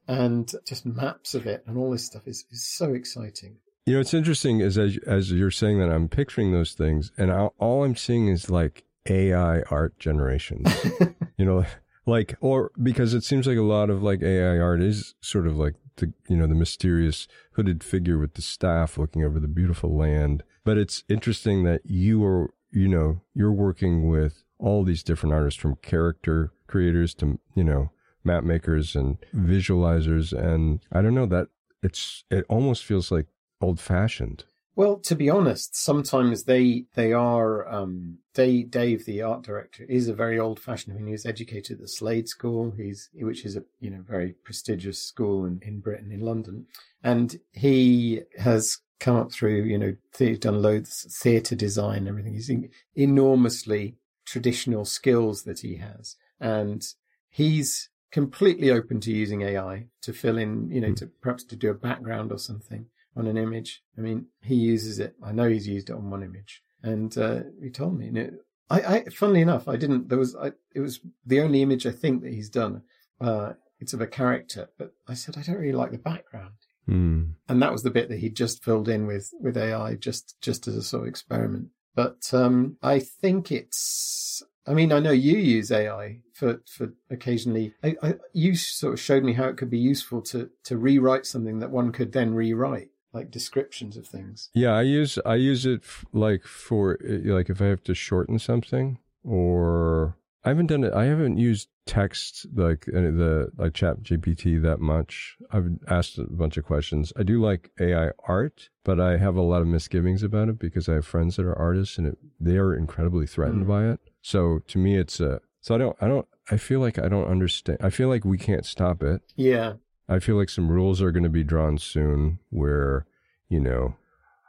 [0.06, 3.56] and just maps of it and all this stuff is is so exciting.
[3.86, 7.30] You know, it's interesting as as, as you're saying that I'm picturing those things, and
[7.32, 10.68] I, all I'm seeing is like AI art generations.
[11.36, 11.64] you know,
[12.06, 15.56] like or because it seems like a lot of like AI art is sort of
[15.56, 19.96] like the you know the mysterious hooded figure with the staff looking over the beautiful
[19.96, 20.42] land.
[20.64, 25.60] But it's interesting that you are you know you're working with all these different artists
[25.60, 27.90] from character creators to you know
[28.24, 31.48] map makers and visualizers and I don't know that
[31.82, 33.26] it's it almost feels like
[33.60, 34.44] old fashioned.
[34.76, 37.68] Well, to be honest, sometimes they they are.
[37.68, 40.94] Um, Dave, Dave, the art director, is a very old fashioned.
[40.94, 44.02] I mean, he was educated at the Slade School, he's which is a you know
[44.02, 46.66] very prestigious school in, in Britain, in London,
[47.04, 52.34] and he has come up through you know th- done loads theatre design, and everything.
[52.34, 52.50] He's
[52.96, 56.84] enormously traditional skills that he has, and
[57.28, 60.94] he's completely open to using AI to fill in, you know, hmm.
[60.94, 62.86] to perhaps to do a background or something
[63.16, 63.82] on an image.
[63.96, 65.14] I mean, he uses it.
[65.22, 68.08] I know he's used it on one image, and uh, he told me.
[68.08, 68.38] And
[68.70, 70.08] I, I, funnily enough, I didn't.
[70.08, 72.82] There was, I, it was the only image I think that he's done.
[73.20, 76.54] Uh, it's of a character, but I said I don't really like the background,
[76.88, 77.32] mm.
[77.48, 80.66] and that was the bit that he just filled in with with AI, just just
[80.66, 81.68] as a sort of experiment.
[81.94, 84.42] But um, I think it's.
[84.66, 87.74] I mean, I know you use AI for for occasionally.
[87.82, 91.26] I, I, you sort of showed me how it could be useful to to rewrite
[91.26, 94.50] something that one could then rewrite like descriptions of things.
[94.52, 98.38] Yeah, I use I use it f- like for like if I have to shorten
[98.38, 100.92] something or I haven't done it.
[100.92, 105.36] I haven't used text like any of the like Chat GPT that much.
[105.50, 107.12] I've asked a bunch of questions.
[107.16, 110.88] I do like AI art, but I have a lot of misgivings about it because
[110.88, 113.68] I have friends that are artists and it, they are incredibly threatened mm.
[113.68, 114.00] by it.
[114.20, 115.40] So to me, it's a.
[115.60, 115.96] So I don't.
[116.00, 116.26] I don't.
[116.50, 117.78] I feel like I don't understand.
[117.80, 119.22] I feel like we can't stop it.
[119.34, 119.74] Yeah.
[120.08, 123.06] I feel like some rules are going to be drawn soon where,
[123.48, 123.96] you know,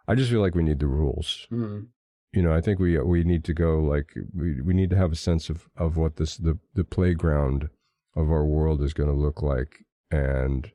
[0.07, 1.47] I just feel like we need the rules.
[1.51, 1.87] Mm.
[2.33, 5.13] You know, I think we we need to go like we we need to have
[5.13, 7.69] a sense of of what this the the playground
[8.15, 10.69] of our world is going to look like, and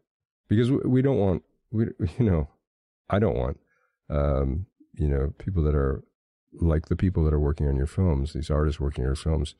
[0.49, 1.85] because we, we don't want we
[2.18, 2.49] you know,
[3.11, 3.61] I don't want
[4.09, 6.03] um, you know people that are
[6.53, 9.55] like the people that are working on your films, these artists working on your films,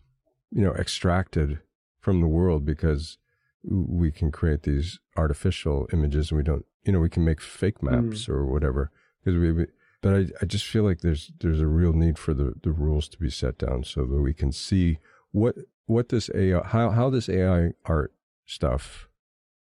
[0.51, 1.61] you know, extracted
[2.01, 3.19] from the world because
[3.63, 7.79] we can create these artificial images and we don't, you know, we can make fake
[7.79, 7.87] hmm.
[7.87, 8.31] maps mm.
[8.31, 8.91] or whatever.
[9.23, 9.67] Because we,
[10.01, 13.09] but I, I just feel like there's there's a real need for the, the rules
[13.11, 14.99] to be set down so that we can see
[15.33, 15.57] what
[15.87, 18.15] what this AI how how this AI art
[18.47, 19.09] stuff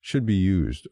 [0.01, 0.87] should be used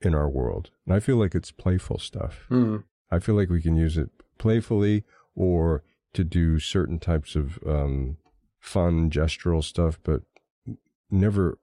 [0.00, 0.70] in our world.
[0.86, 2.46] And I feel like it's playful stuff.
[2.50, 2.84] Mm.
[3.10, 5.82] I feel like we can use it playfully or
[6.14, 8.16] to do certain types of um,
[8.60, 10.22] fun gestural stuff, but
[11.10, 11.58] never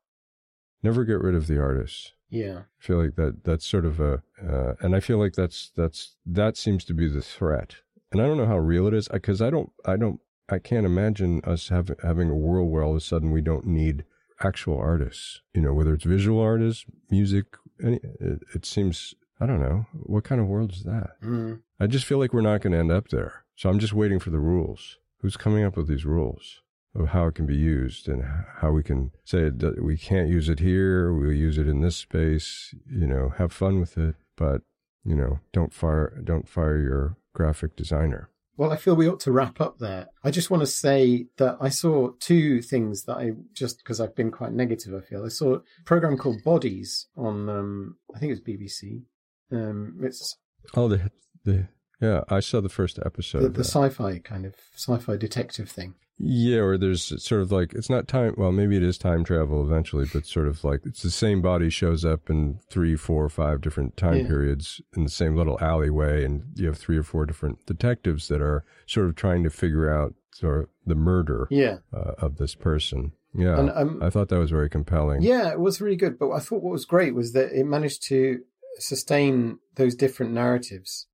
[0.83, 2.13] never get rid of the artist.
[2.29, 5.71] Yeah, I feel like that that's sort of a, uh, and I feel like that's
[5.75, 7.75] that's that seems to be the threat.
[8.11, 10.19] And I don't know how real it is because I don't I don't
[10.49, 13.65] I can't imagine us having having a world where all of a sudden we don't
[13.65, 14.05] need
[14.39, 15.41] actual artists.
[15.53, 17.45] You know, whether it's visual artists, music,
[17.83, 21.21] any, it, it seems I don't know what kind of world is that.
[21.23, 21.61] Mm.
[21.79, 23.43] I just feel like we're not going to end up there.
[23.55, 24.97] So I'm just waiting for the rules.
[25.21, 26.61] Who's coming up with these rules?
[26.93, 28.23] Of how it can be used and
[28.57, 31.95] how we can say it, we can't use it here, we'll use it in this
[31.95, 34.61] space, you know, have fun with it, but
[35.03, 38.29] you know, don't fire don't fire your graphic designer.
[38.57, 40.07] Well, I feel we ought to wrap up there.
[40.23, 44.15] I just want to say that I saw two things that I just because I've
[44.15, 44.93] been quite negative.
[44.93, 49.03] I feel I saw a program called Bodies on um, I think it's BBC.
[49.51, 50.37] Um, it's
[50.75, 51.09] oh the
[51.43, 51.69] the
[52.01, 53.41] yeah I saw the first episode.
[53.41, 55.95] The, the sci-fi kind of sci-fi detective thing.
[56.17, 58.35] Yeah, or there's sort of like it's not time.
[58.37, 61.69] Well, maybe it is time travel eventually, but sort of like it's the same body
[61.69, 64.27] shows up in three, four, or five different time yeah.
[64.27, 68.41] periods in the same little alleyway, and you have three or four different detectives that
[68.41, 71.77] are sort of trying to figure out sort of the murder yeah.
[71.93, 73.13] uh, of this person.
[73.33, 75.23] Yeah, and, um, I thought that was very compelling.
[75.23, 76.19] Yeah, it was really good.
[76.19, 78.41] But I thought what was great was that it managed to
[78.77, 81.07] sustain those different narratives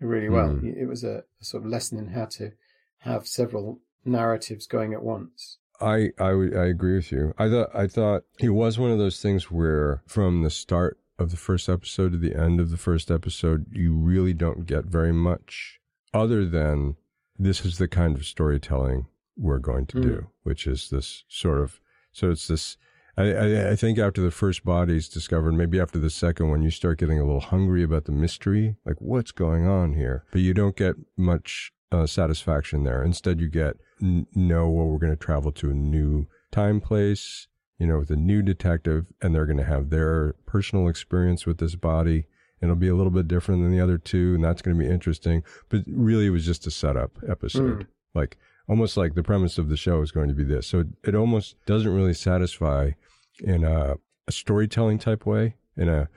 [0.00, 0.48] really well.
[0.48, 0.76] Mm.
[0.76, 2.52] It was a, a sort of lesson in how to
[2.98, 5.58] have several narratives going at once.
[5.80, 7.34] I, I, I agree with you.
[7.38, 11.30] I thought I thought it was one of those things where from the start of
[11.30, 15.12] the first episode to the end of the first episode, you really don't get very
[15.12, 15.80] much
[16.14, 16.96] other than
[17.38, 20.02] this is the kind of storytelling we're going to mm.
[20.02, 21.80] do, which is this sort of
[22.12, 22.76] so it's this.
[23.16, 26.70] I, I, I think after the first body's discovered, maybe after the second one, you
[26.70, 30.24] start getting a little hungry about the mystery, like what's going on here.
[30.32, 33.04] But you don't get much uh, satisfaction there.
[33.04, 37.46] Instead, you get n- know well we're going to travel to a new time place,
[37.78, 41.58] you know, with a new detective, and they're going to have their personal experience with
[41.58, 42.24] this body.
[42.60, 44.84] And it'll be a little bit different than the other two, and that's going to
[44.84, 45.42] be interesting.
[45.68, 47.86] But really, it was just a setup episode, mm.
[48.14, 48.38] like
[48.68, 50.68] almost like the premise of the show is going to be this.
[50.68, 52.92] So it, it almost doesn't really satisfy
[53.40, 53.96] in a,
[54.28, 56.08] a storytelling type way, in a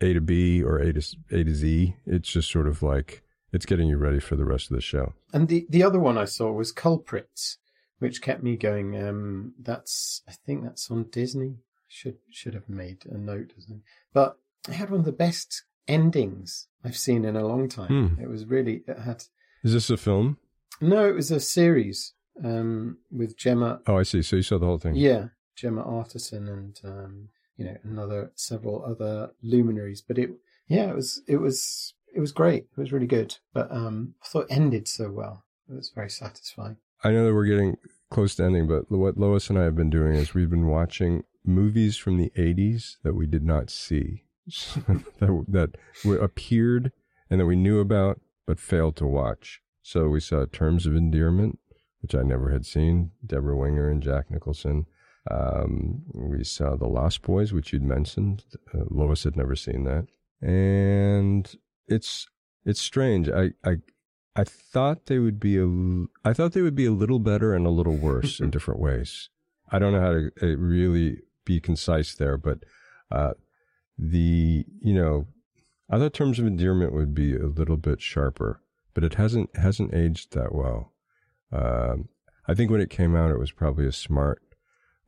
[0.00, 1.94] A to B or A to A to Z.
[2.06, 3.21] It's just sort of like
[3.52, 5.12] it's getting you ready for the rest of the show.
[5.32, 7.58] And the the other one I saw was Culprits,
[7.98, 9.00] which kept me going.
[9.00, 11.58] Um, that's I think that's on Disney.
[11.88, 13.52] Should should have made a note,
[14.14, 14.38] but
[14.68, 18.08] it had one of the best endings I've seen in a long time.
[18.08, 18.22] Hmm.
[18.22, 19.24] It was really it had.
[19.62, 20.38] Is this a film?
[20.80, 23.80] No, it was a series um, with Gemma.
[23.86, 24.22] Oh, I see.
[24.22, 24.96] So you saw the whole thing.
[24.96, 30.00] Yeah, Gemma Arterton and um, you know another several other luminaries.
[30.00, 30.30] But it,
[30.68, 32.64] yeah, it was it was it was great.
[32.64, 33.36] It was really good.
[33.52, 35.44] But um, I thought it ended so well.
[35.68, 36.76] It was very satisfying.
[37.04, 37.76] I know that we're getting
[38.10, 41.24] close to ending, but what Lois and I have been doing is we've been watching
[41.44, 46.92] movies from the 80s that we did not see, that, that appeared
[47.30, 49.60] and that we knew about but failed to watch.
[49.82, 51.58] So we saw Terms of Endearment,
[52.00, 54.86] which I never had seen, Debra Winger and Jack Nicholson.
[55.30, 58.44] Um, we saw The Lost Boys, which you'd mentioned.
[58.74, 60.06] Uh, Lois had never seen that.
[60.46, 61.52] And
[61.86, 62.26] it's
[62.64, 63.28] it's strange.
[63.28, 63.76] I I
[64.34, 65.66] I thought they would be a
[66.24, 69.28] I thought they would be a little better and a little worse in different ways.
[69.70, 72.64] I don't know how to uh, really be concise there, but
[73.10, 73.32] uh,
[73.98, 75.26] the you know
[75.90, 78.62] I thought terms of endearment would be a little bit sharper,
[78.94, 80.92] but it hasn't hasn't aged that well.
[81.52, 82.08] Um,
[82.48, 84.42] I think when it came out, it was probably a smart,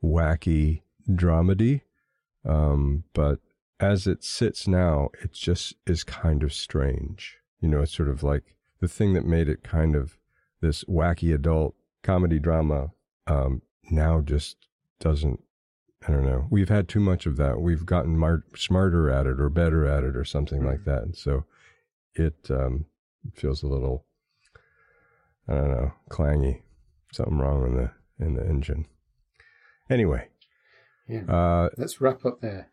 [0.03, 1.81] wacky dramedy,
[2.45, 3.39] um, but
[3.79, 7.37] as it sits now, it just is kind of strange.
[7.59, 10.17] You know, it's sort of like the thing that made it kind of
[10.61, 12.91] this wacky adult comedy drama
[13.27, 14.57] um, now just
[14.99, 15.41] doesn't.
[16.07, 16.45] I don't know.
[16.51, 17.59] We've had too much of that.
[17.59, 20.67] We've gotten mar- smarter at it or better at it or something mm-hmm.
[20.67, 21.01] like that.
[21.01, 21.45] And so
[22.13, 22.85] it um,
[23.33, 24.05] feels a little,
[25.47, 26.61] I don't know, clangy.
[27.11, 28.85] Something wrong in the in the engine.
[29.89, 30.27] Anyway,
[31.07, 31.23] yeah.
[31.27, 32.69] Uh, let's wrap up there.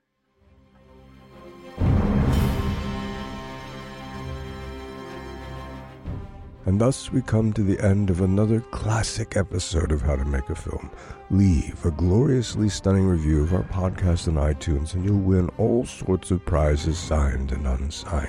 [6.65, 10.49] And thus we come to the end of another classic episode of How to Make
[10.49, 10.91] a Film.
[11.31, 16.31] Leave a gloriously stunning review of our podcast on iTunes and you'll win all sorts
[16.31, 18.29] of prizes signed and unsigned.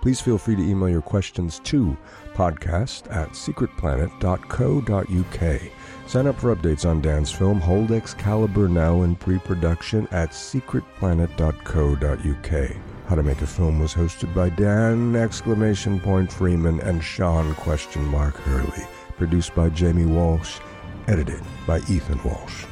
[0.00, 1.96] Please feel free to email your questions to
[2.34, 5.60] podcast at secretplanet.co.uk.
[6.06, 12.93] Sign up for updates on Dan's film Hold Excalibur now in pre-production at secretplanet.co.uk.
[13.06, 18.02] How to Make a Film was hosted by Dan exclamation point Freeman and Sean question
[18.06, 18.86] mark Hurley.
[19.18, 20.58] Produced by Jamie Walsh.
[21.06, 22.64] Edited by Ethan Walsh.